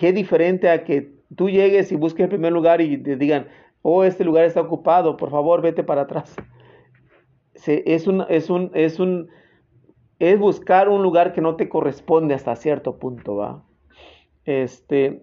Qué 0.00 0.14
diferente 0.14 0.70
a 0.70 0.82
que 0.82 1.12
tú 1.36 1.50
llegues 1.50 1.92
y 1.92 1.96
busques 1.96 2.24
el 2.24 2.30
primer 2.30 2.52
lugar 2.52 2.80
y 2.80 2.96
te 2.96 3.16
digan, 3.16 3.48
oh, 3.82 4.02
este 4.02 4.24
lugar 4.24 4.46
está 4.46 4.62
ocupado, 4.62 5.18
por 5.18 5.30
favor, 5.30 5.60
vete 5.60 5.84
para 5.84 6.00
atrás. 6.00 6.34
Es 7.66 8.06
un, 8.06 8.24
es 8.30 8.48
un, 8.48 8.70
es 8.72 8.98
un, 8.98 9.28
es 10.18 10.38
buscar 10.38 10.88
un 10.88 11.02
lugar 11.02 11.34
que 11.34 11.42
no 11.42 11.56
te 11.56 11.68
corresponde 11.68 12.32
hasta 12.32 12.56
cierto 12.56 12.98
punto, 12.98 13.36
¿va? 13.36 13.62
Este, 14.46 15.22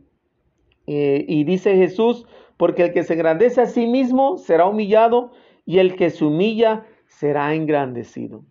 eh, 0.85 1.25
y 1.27 1.43
dice 1.43 1.75
Jesús, 1.75 2.27
porque 2.55 2.83
el 2.83 2.93
que 2.93 3.01
se 3.01 3.15
engrandece 3.15 3.61
a 3.61 3.65
sí 3.65 3.87
mismo 3.87 4.37
será 4.37 4.67
humillado 4.67 5.31
y 5.65 5.79
el 5.79 5.95
que 5.95 6.11
se 6.11 6.23
humilla 6.23 6.85
será 7.07 7.55
engrandecido. 7.55 8.43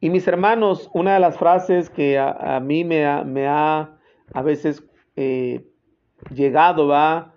Y 0.00 0.08
mis 0.08 0.26
hermanos, 0.26 0.88
una 0.94 1.12
de 1.12 1.20
las 1.20 1.36
frases 1.36 1.90
que 1.90 2.18
a, 2.18 2.58
mí 2.64 2.84
me 2.84 3.22
me 3.26 3.46
ha, 3.46 3.98
a 4.32 4.42
veces 4.42 4.82
eh, 5.16 5.66
llegado, 6.30 6.86
va, 6.88 7.34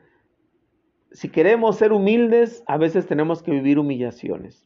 si 1.12 1.30
queremos 1.30 1.78
ser 1.78 1.92
humildes, 1.92 2.64
a 2.68 2.78
veces 2.78 3.08
tenemos 3.08 3.42
que 3.42 3.52
vivir 3.52 3.80
humillaciones. 3.80 4.66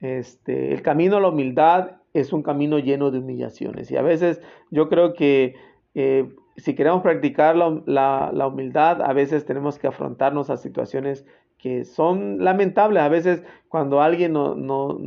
Este, 0.00 0.72
el 0.72 0.82
camino 0.82 1.18
a 1.18 1.20
la 1.20 1.28
humildad 1.28 2.00
es 2.14 2.32
un 2.32 2.42
camino 2.42 2.78
lleno 2.78 3.10
de 3.10 3.18
humillaciones. 3.18 3.90
Y 3.90 3.96
a 3.96 4.02
veces 4.02 4.40
yo 4.70 4.88
creo 4.88 5.14
que 5.14 5.54
eh, 5.94 6.28
si 6.56 6.74
queremos 6.74 7.02
practicar 7.02 7.56
la, 7.56 8.46
humildad, 8.46 9.02
a 9.02 9.12
veces 9.12 9.44
tenemos 9.44 9.78
que 9.78 9.86
afrontarnos 9.86 10.50
a 10.50 10.56
situaciones 10.56 11.24
que 11.58 11.84
son 11.84 12.42
lamentables. 12.42 13.02
A 13.02 13.08
veces 13.08 13.44
cuando 13.68 14.00
alguien 14.00 14.32
no, 14.32 14.98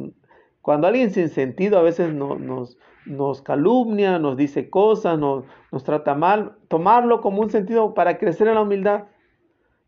cuando 0.61 0.87
alguien 0.87 1.11
sin 1.11 1.29
sentido 1.29 1.77
a 1.77 1.83
veces 1.83 2.13
nos, 2.13 2.77
nos 3.05 3.41
calumnia, 3.41 4.19
nos 4.19 4.37
dice 4.37 4.69
cosas, 4.69 5.19
nos, 5.19 5.45
trata 5.83 6.15
mal, 6.15 6.55
tomarlo 6.67 7.21
como 7.21 7.41
un 7.41 7.49
sentido 7.49 7.93
para 7.93 8.17
crecer 8.17 8.47
en 8.47 8.55
la 8.55 8.61
humildad, 8.61 9.05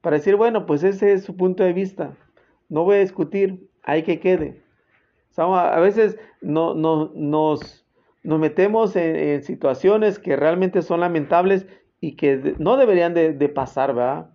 para 0.01 0.17
decir, 0.17 0.35
bueno, 0.35 0.65
pues 0.65 0.83
ese 0.83 1.13
es 1.13 1.23
su 1.23 1.35
punto 1.35 1.63
de 1.63 1.73
vista, 1.73 2.15
no 2.69 2.83
voy 2.83 2.97
a 2.97 2.99
discutir, 2.99 3.69
hay 3.83 4.03
que 4.03 4.19
quede 4.19 4.65
a 5.43 5.79
veces 5.79 6.17
no, 6.41 6.73
nos, 6.73 7.13
nos, 7.15 7.85
metemos 8.23 8.95
en, 8.95 9.43
situaciones 9.43 10.19
que 10.19 10.35
realmente 10.35 10.81
son 10.81 11.01
lamentables 11.01 11.67
y 11.99 12.15
que 12.15 12.55
no 12.57 12.77
deberían 12.77 13.13
de, 13.13 13.49
pasar, 13.49 13.93
¿verdad? 13.93 14.29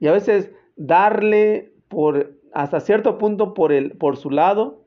Y 0.00 0.08
a 0.08 0.12
veces 0.12 0.50
darle 0.76 1.72
por 1.88 2.32
hasta 2.52 2.80
cierto 2.80 3.18
punto 3.18 3.54
por, 3.54 3.72
el, 3.72 3.92
por 3.92 4.16
su 4.16 4.30
lado 4.30 4.84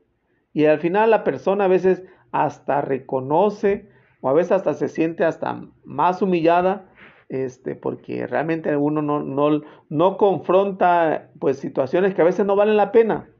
y 0.52 0.64
al 0.64 0.80
final 0.80 1.10
la 1.10 1.24
persona 1.24 1.64
a 1.64 1.68
veces 1.68 2.04
hasta 2.32 2.80
reconoce 2.80 3.88
o 4.20 4.28
a 4.28 4.32
veces 4.32 4.52
hasta 4.52 4.74
se 4.74 4.88
siente 4.88 5.24
hasta 5.24 5.62
más 5.84 6.22
humillada 6.22 6.90
este, 7.30 7.76
porque 7.76 8.26
realmente 8.26 8.76
uno 8.76 9.02
no, 9.02 9.22
no, 9.22 9.62
no 9.88 10.16
confronta 10.16 11.30
pues 11.38 11.58
situaciones 11.58 12.12
que 12.12 12.22
a 12.22 12.24
veces 12.24 12.44
no 12.44 12.56
valen 12.56 12.76
la 12.76 12.90
pena. 12.90 13.30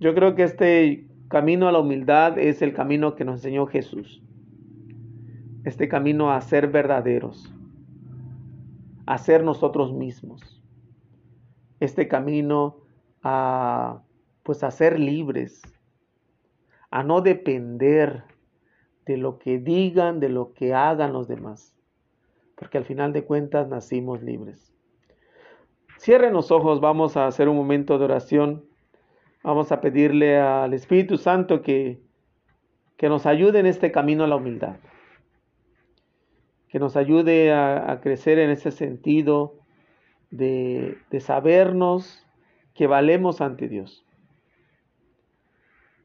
Yo 0.00 0.14
creo 0.14 0.34
que 0.34 0.42
este 0.42 1.06
camino 1.28 1.68
a 1.68 1.72
la 1.72 1.78
humildad 1.78 2.38
es 2.38 2.62
el 2.62 2.72
camino 2.72 3.14
que 3.14 3.26
nos 3.26 3.36
enseñó 3.36 3.66
Jesús. 3.66 4.22
Este 5.64 5.88
camino 5.88 6.32
a 6.32 6.40
ser 6.40 6.68
verdaderos, 6.68 7.52
a 9.04 9.18
ser 9.18 9.44
nosotros 9.44 9.92
mismos. 9.92 10.62
Este 11.80 12.08
camino 12.08 12.78
a 13.22 14.02
pues 14.42 14.62
a 14.62 14.70
ser 14.70 14.98
libres, 14.98 15.60
a 16.96 17.02
no 17.02 17.20
depender 17.20 18.22
de 19.04 19.18
lo 19.18 19.38
que 19.38 19.58
digan, 19.58 20.18
de 20.18 20.30
lo 20.30 20.54
que 20.54 20.72
hagan 20.72 21.12
los 21.12 21.28
demás, 21.28 21.76
porque 22.54 22.78
al 22.78 22.86
final 22.86 23.12
de 23.12 23.22
cuentas 23.22 23.68
nacimos 23.68 24.22
libres. 24.22 24.72
Cierren 25.98 26.32
los 26.32 26.50
ojos, 26.50 26.80
vamos 26.80 27.18
a 27.18 27.26
hacer 27.26 27.50
un 27.50 27.56
momento 27.56 27.98
de 27.98 28.06
oración. 28.06 28.64
Vamos 29.42 29.72
a 29.72 29.82
pedirle 29.82 30.38
al 30.38 30.72
Espíritu 30.72 31.18
Santo 31.18 31.60
que, 31.60 32.00
que 32.96 33.10
nos 33.10 33.26
ayude 33.26 33.58
en 33.58 33.66
este 33.66 33.92
camino 33.92 34.24
a 34.24 34.28
la 34.28 34.36
humildad. 34.36 34.76
Que 36.70 36.78
nos 36.78 36.96
ayude 36.96 37.52
a, 37.52 38.00
crecer 38.02 38.38
en 38.38 38.48
ese 38.48 38.70
sentido 38.70 39.58
de, 40.30 40.96
de 41.10 41.20
sabernos 41.20 42.26
que 42.72 42.86
valemos 42.86 43.42
ante 43.42 43.68
Dios. 43.68 44.05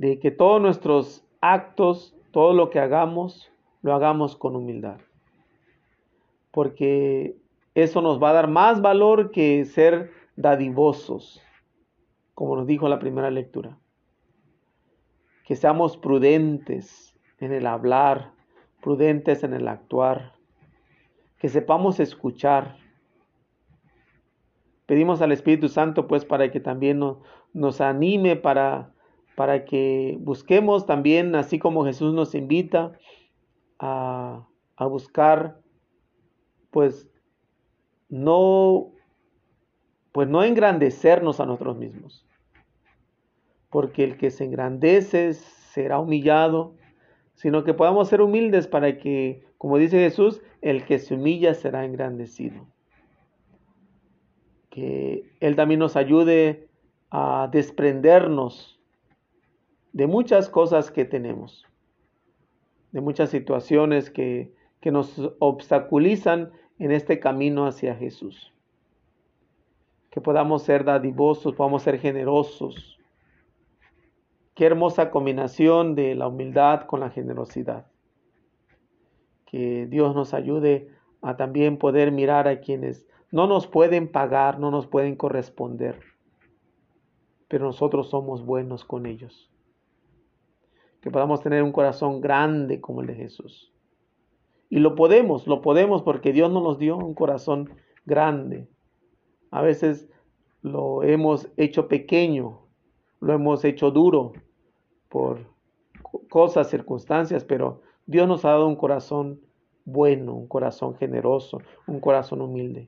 De 0.01 0.19
que 0.19 0.31
todos 0.31 0.61
nuestros 0.61 1.23
actos, 1.41 2.15
todo 2.31 2.53
lo 2.53 2.69
que 2.69 2.79
hagamos, 2.79 3.51
lo 3.83 3.93
hagamos 3.93 4.35
con 4.35 4.55
humildad. 4.55 4.97
Porque 6.52 7.35
eso 7.75 8.02
nos 8.02 8.21
va 8.21 8.31
a 8.31 8.33
dar 8.33 8.47
más 8.47 8.81
valor 8.81 9.31
que 9.31 9.63
ser 9.65 10.12
dadivosos 10.35 11.41
como 12.41 12.56
nos 12.56 12.65
dijo 12.65 12.89
la 12.89 12.97
primera 12.97 13.29
lectura. 13.29 13.77
Que 15.45 15.56
seamos 15.56 15.95
prudentes 15.95 17.15
en 17.37 17.52
el 17.52 17.67
hablar, 17.67 18.31
prudentes 18.81 19.43
en 19.43 19.54
el 19.54 19.67
actuar, 19.67 20.33
que 21.37 21.49
sepamos 21.49 21.99
escuchar. 21.99 22.77
Pedimos 24.87 25.21
al 25.21 25.31
Espíritu 25.31 25.67
Santo 25.67 26.08
pues 26.08 26.25
para 26.25 26.49
que 26.49 26.60
también 26.60 26.99
nos, 27.54 27.79
anime 27.79 28.35
para, 28.35 28.91
para 29.36 29.65
que 29.65 30.17
busquemos 30.19 30.86
también, 30.86 31.36
así 31.36 31.60
como 31.60 31.86
Jesús 31.86 32.13
nos 32.13 32.36
invita 32.36 32.94
a, 33.79 34.48
a 34.75 34.86
buscar, 34.86 35.60
pues 36.69 37.10
no, 38.10 38.92
pues 40.12 40.27
no 40.27 40.44
engrandecernos 40.44 41.40
a 41.40 41.46
nosotros 41.46 41.77
mismos, 41.77 42.25
porque 43.69 44.04
el 44.04 44.17
que 44.17 44.32
se 44.32 44.44
engrandece 44.44 45.34
será 45.34 46.00
humillado, 46.00 46.75
sino 47.36 47.63
que 47.63 47.73
podamos 47.73 48.10
ser 48.10 48.21
humildes 48.21 48.67
para 48.67 48.98
que, 48.98 49.46
como 49.58 49.77
dice 49.77 49.98
Jesús, 49.98 50.42
el 50.62 50.86
que 50.86 51.00
se 51.00 51.15
humilla 51.15 51.54
será 51.54 51.86
engrandecido. 51.86 52.67
que 54.69 55.23
Él 55.40 55.56
también 55.56 55.79
nos 55.79 55.96
ayude 55.96 56.67
a 57.12 57.50
desprendernos 57.52 58.81
de 59.94 60.08
muchas 60.08 60.50
cosas 60.50 60.92
que 60.92 61.06
tenemos, 61.06 61.65
de 62.92 63.02
muchas 63.02 63.29
situaciones 63.29 64.10
que, 64.10 64.54
que 64.79 64.92
nos 64.92 65.19
obstaculizan 65.39 66.52
en 66.79 66.92
este 66.92 67.19
camino 67.19 67.65
hacia 67.65 67.96
Jesús. 67.96 68.54
Que 70.10 70.21
podamos 70.21 70.63
ser 70.63 70.83
dadivosos, 70.83 71.54
podamos 71.54 71.83
ser 71.83 72.00
generosos. 72.00 72.98
Qué 74.56 74.65
hermosa 74.65 75.12
combinación 75.12 75.96
de 75.96 76.15
la 76.15 76.27
humildad 76.27 76.81
con 76.81 77.00
la 77.00 77.10
generosidad. 77.10 77.85
Que 79.46 79.85
Dios 79.87 80.15
nos 80.15 80.33
ayude 80.33 80.89
a 81.21 81.37
también 81.37 81.77
poder 81.77 82.12
mirar 82.12 82.48
a 82.48 82.60
quienes 82.60 83.08
no 83.31 83.48
nos 83.48 83.67
pueden 83.67 84.12
pagar, 84.12 84.60
no 84.60 84.71
nos 84.71 84.87
pueden 84.87 85.15
corresponder, 85.15 86.00
pero 87.48 87.65
nosotros 87.65 88.10
somos 88.10 88.46
buenos 88.46 88.83
con 88.83 89.06
ellos. 89.06 89.50
Que 91.02 91.12
podamos 91.12 91.41
tener 91.41 91.63
un 91.63 91.71
corazón 91.71 92.21
grande 92.21 92.79
como 92.79 93.02
el 93.02 93.08
de 93.08 93.15
Jesús. 93.15 93.73
Y 94.69 94.79
lo 94.79 94.95
podemos, 94.95 95.47
lo 95.47 95.62
podemos 95.62 96.02
porque 96.04 96.31
Dios 96.31 96.52
nos 96.52 96.77
dio 96.77 96.95
un 96.95 97.13
corazón 97.13 97.69
grande. 98.06 98.69
A 99.52 99.62
veces 99.62 100.10
lo 100.62 101.04
hemos 101.04 101.49
hecho 101.58 101.87
pequeño, 101.87 102.62
lo 103.19 103.33
hemos 103.33 103.65
hecho 103.65 103.91
duro 103.91 104.33
por 105.10 105.39
cosas, 106.29 106.69
circunstancias, 106.69 107.43
pero 107.43 107.81
Dios 108.06 108.27
nos 108.27 108.45
ha 108.45 108.52
dado 108.52 108.67
un 108.67 108.75
corazón 108.75 109.41
bueno, 109.85 110.35
un 110.35 110.47
corazón 110.47 110.95
generoso, 110.95 111.60
un 111.87 111.99
corazón 111.99 112.41
humilde. 112.41 112.87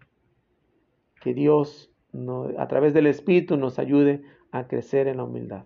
Que 1.22 1.34
Dios 1.34 1.92
a 2.58 2.68
través 2.68 2.94
del 2.94 3.08
Espíritu 3.08 3.58
nos 3.58 3.80
ayude 3.80 4.24
a 4.52 4.68
crecer 4.68 5.08
en 5.08 5.18
la 5.18 5.24
humildad. 5.24 5.66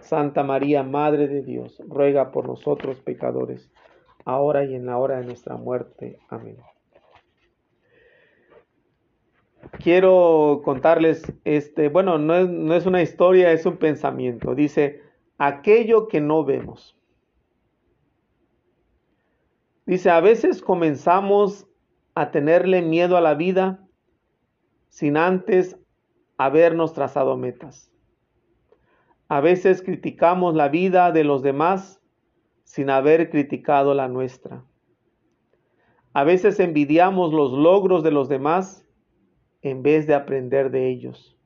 Santa 0.00 0.42
María, 0.42 0.82
Madre 0.82 1.28
de 1.28 1.42
Dios, 1.42 1.80
ruega 1.86 2.30
por 2.30 2.46
nosotros 2.46 3.00
pecadores, 3.00 3.70
ahora 4.24 4.64
y 4.64 4.74
en 4.74 4.86
la 4.86 4.98
hora 4.98 5.18
de 5.18 5.26
nuestra 5.26 5.56
muerte. 5.56 6.18
Amén. 6.28 6.56
Quiero 9.82 10.62
contarles, 10.64 11.32
este, 11.44 11.88
bueno, 11.88 12.18
no 12.18 12.34
es, 12.34 12.48
no 12.48 12.74
es 12.74 12.86
una 12.86 13.02
historia, 13.02 13.52
es 13.52 13.66
un 13.66 13.76
pensamiento. 13.76 14.54
Dice, 14.54 15.02
aquello 15.38 16.08
que 16.08 16.20
no 16.20 16.44
vemos. 16.44 16.96
Dice, 19.86 20.10
a 20.10 20.20
veces 20.20 20.60
comenzamos 20.62 21.66
a 22.14 22.30
tenerle 22.30 22.82
miedo 22.82 23.16
a 23.16 23.20
la 23.20 23.34
vida 23.34 23.86
sin 24.88 25.16
antes 25.16 25.78
habernos 26.36 26.92
trazado 26.92 27.36
metas. 27.36 27.90
A 29.30 29.40
veces 29.40 29.80
criticamos 29.80 30.56
la 30.56 30.68
vida 30.68 31.12
de 31.12 31.22
los 31.22 31.40
demás 31.40 32.02
sin 32.64 32.90
haber 32.90 33.30
criticado 33.30 33.94
la 33.94 34.08
nuestra. 34.08 34.64
A 36.12 36.24
veces 36.24 36.58
envidiamos 36.58 37.32
los 37.32 37.52
logros 37.52 38.02
de 38.02 38.10
los 38.10 38.28
demás 38.28 38.84
en 39.62 39.84
vez 39.84 40.08
de 40.08 40.14
aprender 40.14 40.72
de 40.72 40.88
ellos. 40.88 41.38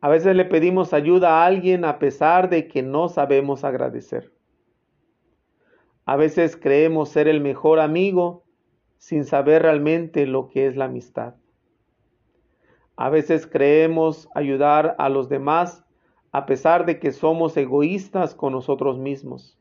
A 0.00 0.08
veces 0.08 0.34
le 0.34 0.46
pedimos 0.46 0.94
ayuda 0.94 1.42
a 1.42 1.44
alguien 1.44 1.84
a 1.84 1.98
pesar 1.98 2.48
de 2.48 2.66
que 2.66 2.82
no 2.82 3.10
sabemos 3.10 3.62
agradecer. 3.62 4.32
A 6.06 6.16
veces 6.16 6.56
creemos 6.56 7.10
ser 7.10 7.28
el 7.28 7.42
mejor 7.42 7.78
amigo 7.78 8.46
sin 8.96 9.26
saber 9.26 9.60
realmente 9.60 10.26
lo 10.26 10.48
que 10.48 10.66
es 10.66 10.76
la 10.76 10.86
amistad. 10.86 11.34
A 12.96 13.10
veces 13.10 13.46
creemos 13.46 14.30
ayudar 14.34 14.96
a 14.98 15.10
los 15.10 15.28
demás 15.28 15.84
a 16.32 16.46
pesar 16.46 16.86
de 16.86 16.98
que 16.98 17.12
somos 17.12 17.56
egoístas 17.56 18.34
con 18.34 18.52
nosotros 18.52 18.98
mismos. 18.98 19.58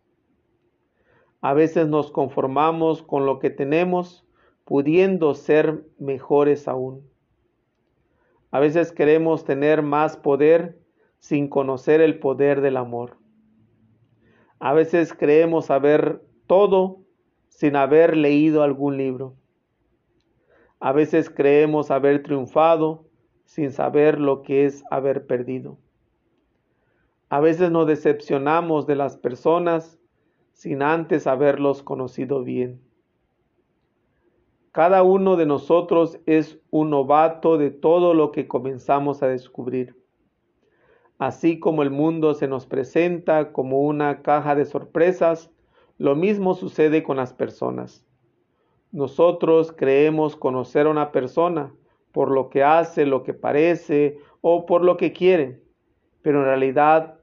A 1.41 1.53
veces 1.53 1.87
nos 1.87 2.11
conformamos 2.11 3.03
con 3.03 3.25
lo 3.25 3.39
que 3.39 3.49
tenemos, 3.49 4.25
pudiendo 4.63 5.33
ser 5.33 5.85
mejores 5.99 6.69
aún. 6.69 7.09
A 8.51 8.59
veces 8.59 8.93
queremos 8.93 9.43
tener 9.43 9.81
más 9.81 10.15
poder 10.15 10.79
sin 11.19 11.49
conocer 11.49 11.99
el 11.99 12.19
poder 12.19 12.61
del 12.61 12.77
amor. 12.77 13.17
A 14.59 14.73
veces 14.73 15.13
creemos 15.13 15.65
saber 15.65 16.21
todo 16.47 17.01
sin 17.49 17.75
haber 17.75 18.15
leído 18.15 18.63
algún 18.63 18.97
libro. 18.97 19.35
A 20.79 20.93
veces 20.93 21.29
creemos 21.29 21.91
haber 21.91 22.23
triunfado 22.23 23.05
sin 23.43 23.71
saber 23.71 24.19
lo 24.19 24.41
que 24.41 24.65
es 24.65 24.83
haber 24.89 25.25
perdido. 25.25 25.77
A 27.31 27.39
veces 27.39 27.71
nos 27.71 27.87
decepcionamos 27.87 28.87
de 28.87 28.97
las 28.97 29.15
personas 29.15 29.97
sin 30.51 30.81
antes 30.81 31.27
haberlos 31.27 31.81
conocido 31.81 32.43
bien. 32.43 32.81
Cada 34.73 35.01
uno 35.03 35.37
de 35.37 35.45
nosotros 35.45 36.19
es 36.25 36.59
un 36.71 36.89
novato 36.89 37.57
de 37.57 37.71
todo 37.71 38.13
lo 38.13 38.33
que 38.33 38.49
comenzamos 38.49 39.23
a 39.23 39.29
descubrir. 39.29 39.95
Así 41.19 41.57
como 41.57 41.83
el 41.83 41.89
mundo 41.89 42.33
se 42.33 42.49
nos 42.49 42.65
presenta 42.65 43.53
como 43.53 43.79
una 43.79 44.23
caja 44.23 44.53
de 44.53 44.65
sorpresas, 44.65 45.49
lo 45.97 46.17
mismo 46.17 46.53
sucede 46.53 47.01
con 47.01 47.15
las 47.15 47.31
personas. 47.31 48.05
Nosotros 48.91 49.71
creemos 49.71 50.35
conocer 50.35 50.85
a 50.85 50.89
una 50.89 51.13
persona 51.13 51.73
por 52.11 52.29
lo 52.29 52.49
que 52.49 52.61
hace, 52.61 53.05
lo 53.05 53.23
que 53.23 53.33
parece 53.33 54.17
o 54.41 54.65
por 54.65 54.83
lo 54.83 54.97
que 54.97 55.13
quiere, 55.13 55.61
pero 56.21 56.39
en 56.39 56.45
realidad 56.45 57.20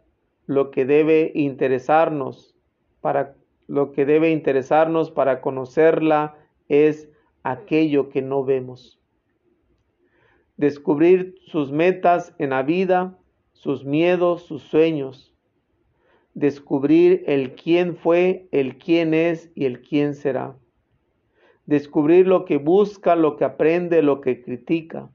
lo 0.49 0.71
que 0.71 0.87
debe 0.87 1.31
interesarnos 1.35 2.57
para 3.03 3.37
lo 3.67 3.93
que 3.93 4.07
debe 4.07 4.31
interesarnos 4.31 5.11
para 5.11 5.43
conocerla 5.43 6.37
es 6.69 7.11
aquello 7.43 8.09
que 8.09 8.23
no 8.23 8.43
vemos. 8.43 8.99
Descubrir 10.57 11.35
sus 11.45 11.71
metas 11.71 12.35
en 12.39 12.51
la 12.51 12.63
vida, 12.63 13.19
sus 13.53 13.85
miedos, 13.85 14.45
sus 14.45 14.63
sueños, 14.63 15.35
descubrir 16.33 17.25
el 17.27 17.55
quién 17.55 17.95
fue, 17.95 18.49
el 18.51 18.79
quién 18.79 19.13
es 19.13 19.53
y 19.55 19.67
el 19.67 19.83
quién 19.83 20.15
será. 20.15 20.57
Descubrir 21.67 22.27
lo 22.27 22.47
que 22.47 22.57
busca, 22.57 23.17
lo 23.17 23.37
que 23.37 23.45
aprende, 23.45 24.01
lo 24.01 24.23
que 24.23 24.43
critica. 24.43 25.11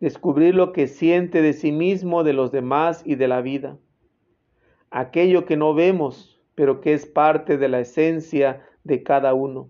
Descubrir 0.00 0.56
lo 0.56 0.72
que 0.72 0.88
siente 0.88 1.40
de 1.40 1.52
sí 1.52 1.70
mismo, 1.70 2.24
de 2.24 2.32
los 2.32 2.50
demás 2.50 3.04
y 3.06 3.14
de 3.14 3.28
la 3.28 3.40
vida. 3.40 3.78
Aquello 4.96 5.44
que 5.44 5.56
no 5.56 5.74
vemos, 5.74 6.40
pero 6.54 6.80
que 6.80 6.94
es 6.94 7.06
parte 7.06 7.58
de 7.58 7.68
la 7.68 7.80
esencia 7.80 8.64
de 8.84 9.02
cada 9.02 9.34
uno. 9.34 9.68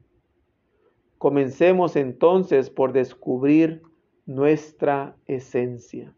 Comencemos 1.19 1.97
entonces 1.97 2.69
por 2.71 2.93
descubrir 2.93 3.83
nuestra 4.27 5.17
esencia 5.27 6.15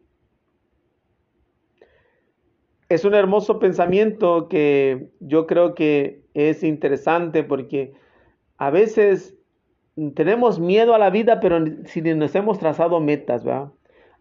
es 2.88 3.04
un 3.04 3.14
hermoso 3.14 3.58
pensamiento 3.58 4.48
que 4.48 5.08
yo 5.20 5.46
creo 5.46 5.74
que 5.74 6.22
es 6.34 6.62
interesante 6.62 7.42
porque 7.42 7.94
a 8.58 8.70
veces 8.70 9.36
tenemos 10.14 10.60
miedo 10.60 10.94
a 10.94 10.98
la 10.98 11.10
vida, 11.10 11.40
pero 11.40 11.64
si 11.86 12.00
nos 12.02 12.34
hemos 12.34 12.58
trazado 12.58 13.00
metas, 13.00 13.44
¿verdad? 13.44 13.72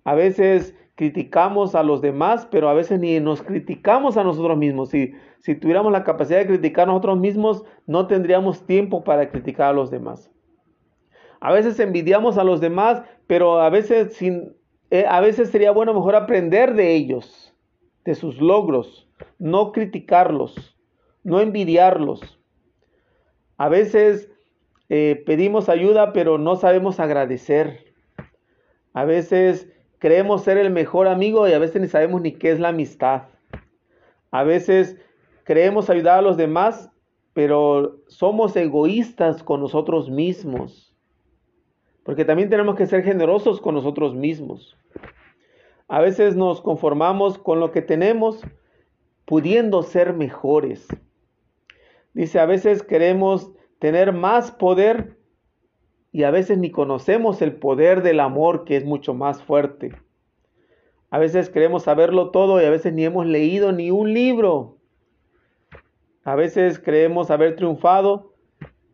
A 0.03 0.15
veces 0.15 0.75
criticamos 0.95 1.75
a 1.75 1.83
los 1.83 2.01
demás, 2.01 2.47
pero 2.49 2.69
a 2.69 2.73
veces 2.73 2.99
ni 2.99 3.19
nos 3.19 3.41
criticamos 3.41 4.17
a 4.17 4.23
nosotros 4.23 4.57
mismos. 4.57 4.89
Si, 4.89 5.13
si 5.39 5.55
tuviéramos 5.55 5.91
la 5.91 6.03
capacidad 6.03 6.39
de 6.39 6.47
criticar 6.47 6.83
a 6.83 6.91
nosotros 6.91 7.19
mismos, 7.19 7.63
no 7.85 8.07
tendríamos 8.07 8.65
tiempo 8.65 9.03
para 9.03 9.29
criticar 9.29 9.69
a 9.69 9.73
los 9.73 9.91
demás. 9.91 10.31
A 11.41 11.51
veces 11.51 11.79
envidiamos 11.79 12.37
a 12.37 12.43
los 12.43 12.61
demás, 12.61 13.03
pero 13.27 13.59
a 13.59 13.69
veces, 13.69 14.13
sin, 14.13 14.55
eh, 14.89 15.05
a 15.07 15.19
veces 15.19 15.49
sería 15.49 15.71
bueno 15.71 15.93
mejor 15.93 16.15
aprender 16.15 16.73
de 16.73 16.95
ellos 16.95 17.53
de 18.05 18.15
sus 18.15 18.39
logros, 18.39 19.09
no 19.39 19.71
criticarlos, 19.71 20.77
no 21.23 21.41
envidiarlos. 21.41 22.39
A 23.57 23.67
veces 23.67 24.31
eh, 24.89 25.23
pedimos 25.25 25.69
ayuda, 25.69 26.13
pero 26.13 26.37
no 26.37 26.55
sabemos 26.55 26.99
agradecer. 26.99 27.93
A 28.93 29.05
veces 29.05 29.74
creemos 30.05 30.43
ser 30.43 30.59
el 30.59 30.69
mejor 30.69 31.07
amigo 31.07 31.47
y 31.47 31.53
a 31.53 31.57
veces 31.57 31.81
ni 31.81 31.87
sabemos 31.87 32.21
ni 32.21 32.33
qué 32.33 32.51
es 32.51 32.59
la 32.59 32.67
amistad. 32.67 33.23
A 34.29 34.43
veces 34.43 34.97
creemos 35.45 35.89
ayudar 35.89 36.19
a 36.19 36.21
los 36.21 36.37
demás, 36.37 36.91
pero 37.33 38.03
somos 38.07 38.55
egoístas 38.55 39.41
con 39.41 39.61
nosotros 39.61 40.11
mismos. 40.11 40.95
Porque 42.03 42.23
también 42.23 42.51
tenemos 42.51 42.75
que 42.75 42.85
ser 42.85 43.01
generosos 43.01 43.59
con 43.59 43.73
nosotros 43.73 44.13
mismos. 44.13 44.77
A 45.87 46.01
veces 46.01 46.35
nos 46.35 46.61
conformamos 46.61 47.39
con 47.39 47.59
lo 47.59 47.71
que 47.71 47.81
tenemos, 47.81 48.43
pudiendo 49.25 49.81
ser 49.81 50.13
mejores. 50.13 50.87
Dice, 52.13 52.37
a 52.39 52.45
veces 52.45 52.83
queremos 52.83 53.51
tener 53.79 54.13
más 54.13 54.51
poder 54.51 55.14
y 56.15 56.23
a 56.23 56.31
veces 56.31 56.57
ni 56.57 56.71
conocemos 56.71 57.41
el 57.41 57.57
poder 57.57 58.01
del 58.01 58.21
amor 58.21 58.63
que 58.63 58.77
es 58.77 58.85
mucho 58.85 59.13
más 59.13 59.43
fuerte. 59.43 59.91
A 61.09 61.19
veces 61.19 61.49
queremos 61.49 61.83
saberlo 61.83 62.31
todo 62.31 62.61
y 62.61 62.63
a 62.63 62.69
veces 62.69 62.93
ni 62.93 63.03
hemos 63.03 63.25
leído 63.25 63.73
ni 63.73 63.91
un 63.91 64.13
libro. 64.13 64.77
A 66.23 66.35
veces 66.35 66.79
creemos 66.79 67.31
haber 67.31 67.57
triunfado 67.57 68.33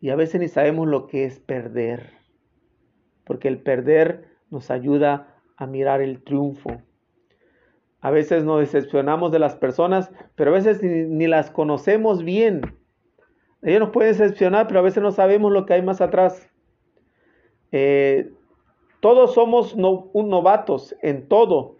y 0.00 0.10
a 0.10 0.16
veces 0.16 0.40
ni 0.40 0.48
sabemos 0.48 0.88
lo 0.88 1.06
que 1.06 1.24
es 1.24 1.38
perder. 1.38 2.10
Porque 3.22 3.46
el 3.46 3.58
perder 3.58 4.24
nos 4.50 4.72
ayuda 4.72 5.36
a 5.56 5.68
mirar 5.68 6.00
el 6.00 6.24
triunfo. 6.24 6.82
A 8.00 8.10
veces 8.10 8.42
nos 8.42 8.58
decepcionamos 8.58 9.30
de 9.30 9.38
las 9.38 9.54
personas, 9.54 10.10
pero 10.34 10.50
a 10.50 10.54
veces 10.54 10.82
ni, 10.82 11.28
las 11.28 11.52
conocemos 11.52 12.24
bien. 12.24 12.62
Ellos 13.62 13.78
nos 13.78 13.90
pueden 13.90 14.10
decepcionar, 14.10 14.66
pero 14.66 14.80
a 14.80 14.82
veces 14.82 15.04
no 15.04 15.12
sabemos 15.12 15.52
lo 15.52 15.66
que 15.66 15.74
hay 15.74 15.82
más 15.82 16.00
atrás. 16.00 16.48
Eh, 17.72 18.30
todos 19.00 19.34
somos 19.34 19.76
novatos 19.76 20.94
en 21.02 21.28
todo. 21.28 21.76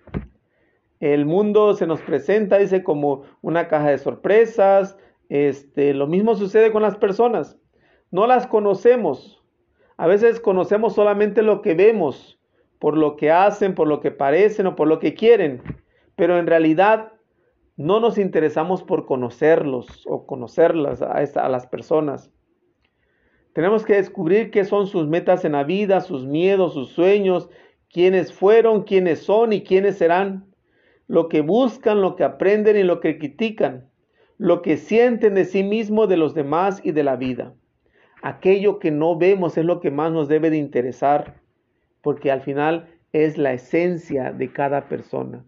El 0.98 1.26
mundo 1.26 1.74
se 1.74 1.86
nos 1.86 2.00
presenta, 2.00 2.58
dice, 2.58 2.82
como 2.82 3.22
una 3.40 3.68
caja 3.68 3.90
de 3.90 3.98
sorpresas. 3.98 4.96
Este, 5.28 5.94
lo 5.94 6.06
mismo 6.06 6.34
sucede 6.34 6.72
con 6.72 6.82
las 6.82 6.96
personas. 6.96 7.58
No 8.10 8.26
las 8.26 8.46
conocemos. 8.46 9.42
A 9.96 10.06
veces 10.06 10.40
conocemos 10.40 10.94
solamente 10.94 11.42
lo 11.42 11.62
que 11.62 11.74
vemos, 11.74 12.40
por 12.78 12.98
lo 12.98 13.16
que 13.16 13.30
hacen, 13.30 13.74
por 13.74 13.86
lo 13.86 14.00
que 14.00 14.10
parecen 14.10 14.66
o 14.66 14.74
por 14.74 14.88
lo 14.88 14.98
que 14.98 15.14
quieren 15.14 15.62
pero 16.16 16.38
en 16.38 16.46
realidad 16.46 17.12
no 17.76 18.00
nos 18.00 18.18
interesamos 18.18 18.82
por 18.82 19.06
conocerlos 19.06 20.04
o 20.06 20.26
conocerlas 20.26 21.02
a, 21.02 21.14
a 21.14 21.48
las 21.48 21.66
personas. 21.66 22.30
Tenemos 23.52 23.84
que 23.84 23.94
descubrir 23.94 24.50
qué 24.50 24.64
son 24.64 24.86
sus 24.86 25.06
metas 25.06 25.44
en 25.44 25.52
la 25.52 25.64
vida, 25.64 26.00
sus 26.00 26.26
miedos, 26.26 26.74
sus 26.74 26.90
sueños, 26.90 27.50
quiénes 27.90 28.32
fueron, 28.32 28.82
quiénes 28.84 29.20
son 29.20 29.52
y 29.52 29.62
quiénes 29.62 29.98
serán, 29.98 30.46
lo 31.06 31.28
que 31.28 31.42
buscan, 31.42 32.00
lo 32.00 32.16
que 32.16 32.24
aprenden 32.24 32.76
y 32.76 32.82
lo 32.82 33.00
que 33.00 33.18
critican, 33.18 33.90
lo 34.38 34.62
que 34.62 34.76
sienten 34.76 35.34
de 35.34 35.44
sí 35.44 35.62
mismo, 35.62 36.06
de 36.06 36.16
los 36.16 36.34
demás 36.34 36.80
y 36.82 36.92
de 36.92 37.04
la 37.04 37.16
vida. 37.16 37.54
Aquello 38.22 38.78
que 38.78 38.90
no 38.90 39.16
vemos 39.16 39.58
es 39.58 39.64
lo 39.64 39.80
que 39.80 39.90
más 39.90 40.12
nos 40.12 40.28
debe 40.28 40.48
de 40.48 40.56
interesar, 40.56 41.40
porque 42.00 42.30
al 42.30 42.40
final 42.40 42.88
es 43.12 43.36
la 43.36 43.52
esencia 43.52 44.32
de 44.32 44.50
cada 44.52 44.88
persona 44.88 45.44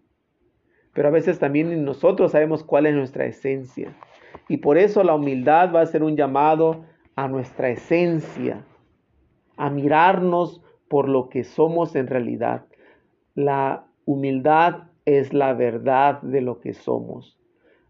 pero 0.95 1.09
a 1.09 1.11
veces 1.11 1.37
también 1.37 1.83
nosotros 1.83 2.31
sabemos 2.31 2.63
cuál 2.63 2.85
es 2.85 2.95
nuestra 2.95 3.25
esencia. 3.25 3.93
Y 4.47 4.57
por 4.57 4.77
eso 4.77 5.03
la 5.03 5.13
humildad 5.13 5.75
va 5.75 5.81
a 5.81 5.85
ser 5.85 6.01
un 6.01 6.15
llamado 6.15 6.85
a 7.15 7.27
nuestra 7.27 7.69
esencia, 7.69 8.65
a 9.57 9.69
mirarnos 9.69 10.61
por 10.89 11.09
lo 11.09 11.29
que 11.29 11.43
somos 11.43 11.95
en 11.95 12.07
realidad. 12.07 12.65
La 13.33 13.85
humildad 14.05 14.89
es 15.05 15.33
la 15.33 15.53
verdad 15.53 16.21
de 16.21 16.41
lo 16.41 16.59
que 16.59 16.73
somos. 16.73 17.37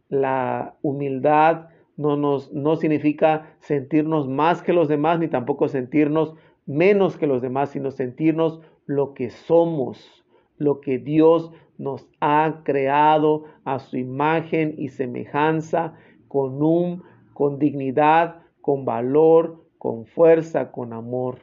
La 0.09 0.76
humildad 0.82 1.69
no, 1.97 2.17
nos, 2.17 2.53
no 2.53 2.76
significa 2.76 3.55
sentirnos 3.59 4.28
más 4.28 4.61
que 4.61 4.73
los 4.73 4.88
demás, 4.88 5.19
ni 5.19 5.28
tampoco 5.28 5.67
sentirnos 5.67 6.36
menos 6.65 7.17
que 7.17 7.28
los 7.28 7.41
demás, 7.41 7.69
sino 7.69 7.91
sentirnos 7.91 8.61
lo 8.86 9.13
que 9.13 9.30
somos, 9.30 10.23
lo 10.57 10.82
que 10.82 10.99
Dios 10.99 11.51
nos 11.78 12.07
ha 12.21 12.61
creado 12.63 13.45
a 13.63 13.80
su 13.80 13.97
imagen 13.97 14.76
y 14.78 14.89
semejanza 14.89 15.93
con 16.28 16.61
un 16.61 17.03
con 17.34 17.59
dignidad, 17.59 18.45
con 18.66 18.84
valor, 18.84 19.63
con 19.78 20.07
fuerza, 20.07 20.72
con 20.72 20.91
amor. 20.91 21.38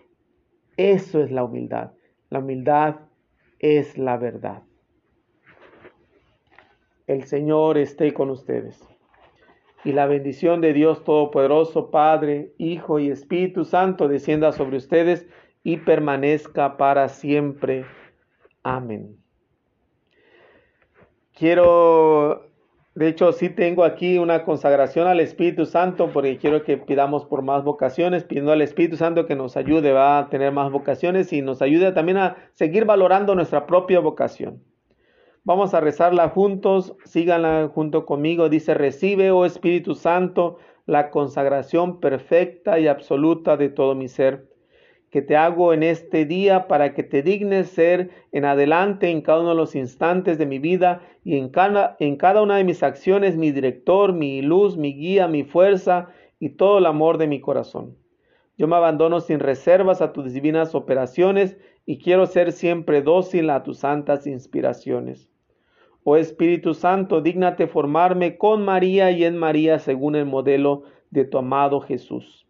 Eso 0.77 1.23
es 1.23 1.31
la 1.31 1.45
humildad. 1.45 1.93
La 2.31 2.41
humildad 2.41 2.97
es 3.61 3.97
la 3.97 4.17
verdad. 4.17 4.65
El 7.07 7.23
Señor 7.23 7.79
esté 7.79 8.13
con 8.13 8.29
ustedes. 8.29 8.85
Y 9.85 9.93
la 9.93 10.07
bendición 10.07 10.61
de 10.61 10.73
Dios 10.73 11.05
Todopoderoso, 11.05 11.93
Padre, 11.93 12.55
Hijo 12.59 12.99
y 12.99 13.09
Espíritu 13.09 13.65
Santo, 13.65 14.09
descienda 14.09 14.51
sobre 14.51 14.79
ustedes 14.79 15.25
y 15.63 15.77
permanezca 15.77 16.77
para 16.77 17.09
siempre. 17.09 17.87
Amén. 18.65 19.17
Quiero, 21.35 22.51
de 22.95 23.09
hecho, 23.09 23.33
sí 23.33 23.49
tengo 23.49 23.85
aquí 23.85 24.19
una 24.19 24.45
consagración 24.45 25.07
al 25.07 25.21
Espíritu 25.21 25.65
Santo 25.65 26.11
porque 26.13 26.37
quiero 26.37 26.63
que 26.63 26.77
pidamos 26.77 27.25
por 27.25 27.41
más 27.41 27.65
vocaciones, 27.65 28.25
pidiendo 28.25 28.53
al 28.53 28.61
Espíritu 28.61 28.99
Santo 28.99 29.25
que 29.25 29.35
nos 29.35 29.57
ayude 29.57 29.93
va 29.93 30.19
a 30.19 30.29
tener 30.29 30.53
más 30.53 30.71
vocaciones 30.71 31.33
y 31.33 31.41
nos 31.41 31.63
ayude 31.63 31.93
también 31.93 32.19
a 32.19 32.37
seguir 32.53 32.85
valorando 32.85 33.35
nuestra 33.35 33.67
propia 33.67 34.01
vocación. 34.01 34.63
Vamos 35.43 35.73
a 35.73 35.81
rezarla 35.81 36.29
juntos, 36.29 36.95
síganla 37.05 37.71
junto 37.75 38.05
conmigo. 38.05 38.51
Dice, 38.51 38.75
recibe, 38.75 39.31
oh 39.31 39.47
Espíritu 39.47 39.95
Santo, 39.95 40.59
la 40.85 41.11
consagración 41.11 41.99
perfecta 41.99 42.79
y 42.79 42.89
absoluta 42.89 43.57
de 43.57 43.71
todo 43.71 43.95
mi 43.95 44.09
ser 44.09 44.52
que 45.13 45.21
te 45.21 45.37
hago 45.37 45.75
en 45.75 45.83
este 45.83 46.25
día 46.25 46.67
para 46.67 46.95
que 46.95 47.03
te 47.03 47.23
dignes 47.23 47.69
ser 47.69 48.09
en 48.33 48.47
adelante 48.47 49.11
en 49.11 49.21
cada 49.21 49.41
uno 49.41 49.51
de 49.51 49.57
los 49.57 49.77
instantes 49.77 50.39
de 50.39 50.47
mi 50.47 50.59
vida 50.59 51.03
y 51.23 51.37
en 51.37 51.51
cada, 51.51 51.97
en 52.01 52.17
cada 52.17 52.41
una 52.41 52.57
de 52.57 52.65
mis 52.65 52.83
acciones 52.83 53.37
mi 53.37 53.53
director, 53.53 54.15
mi 54.15 54.41
luz, 54.41 54.79
mi 54.79 54.95
guía, 54.95 55.29
mi 55.29 55.45
fuerza 55.45 56.09
y 56.41 56.49
todo 56.49 56.79
el 56.79 56.87
amor 56.87 57.19
de 57.19 57.27
mi 57.27 57.41
corazón. 57.41 57.95
Yo 58.57 58.67
me 58.69 58.77
abandono 58.77 59.21
sin 59.21 59.39
reservas 59.39 60.01
a 60.01 60.15
tus 60.15 60.33
divinas 60.33 60.75
operaciones 60.75 61.59
y 61.85 61.99
quiero 61.99 62.25
ser 62.25 62.51
siempre 62.51 63.03
dócil 63.03 63.51
a 63.51 63.63
tus 63.63 63.81
santas 63.81 64.27
inspiraciones. 64.27 65.29
Oh 66.05 66.17
Espíritu 66.17 66.73
Santo, 66.73 67.21
dígnate 67.21 67.67
formarme 67.67 68.39
con 68.39 68.65
María 68.65 69.11
y 69.11 69.25
en 69.25 69.37
María 69.37 69.79
según 69.79 70.17
el 70.17 70.25
modelo 70.25 70.85
de 71.11 71.27
tu 71.27 71.37
amado 71.37 71.81
Jesús. 71.81 72.42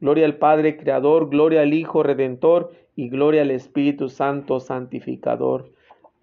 Gloria 0.00 0.24
al 0.26 0.36
Padre 0.36 0.76
Creador, 0.76 1.28
gloria 1.28 1.62
al 1.62 1.74
Hijo 1.74 2.02
Redentor 2.02 2.72
y 2.96 3.08
gloria 3.08 3.42
al 3.42 3.50
Espíritu 3.50 4.08
Santo 4.08 4.60
Santificador. 4.60 5.70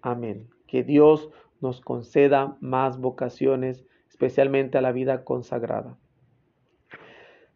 Amén. 0.02 0.48
Que 0.66 0.82
Dios 0.82 1.30
nos 1.60 1.80
conceda 1.80 2.56
más 2.60 3.00
vocaciones, 3.00 3.84
especialmente 4.08 4.78
a 4.78 4.82
la 4.82 4.92
vida 4.92 5.24
consagrada. 5.24 5.96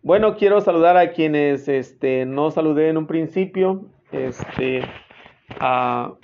Bueno, 0.03 0.37
quiero 0.37 0.61
saludar 0.61 0.97
a 0.97 1.13
quienes 1.13 1.69
este, 1.69 2.27
no 2.27 2.51
saludé 2.51 2.89
en 2.89 2.97
un 2.97 3.07
principio. 3.07 3.85
Este, 4.11 4.83
a 5.61 6.15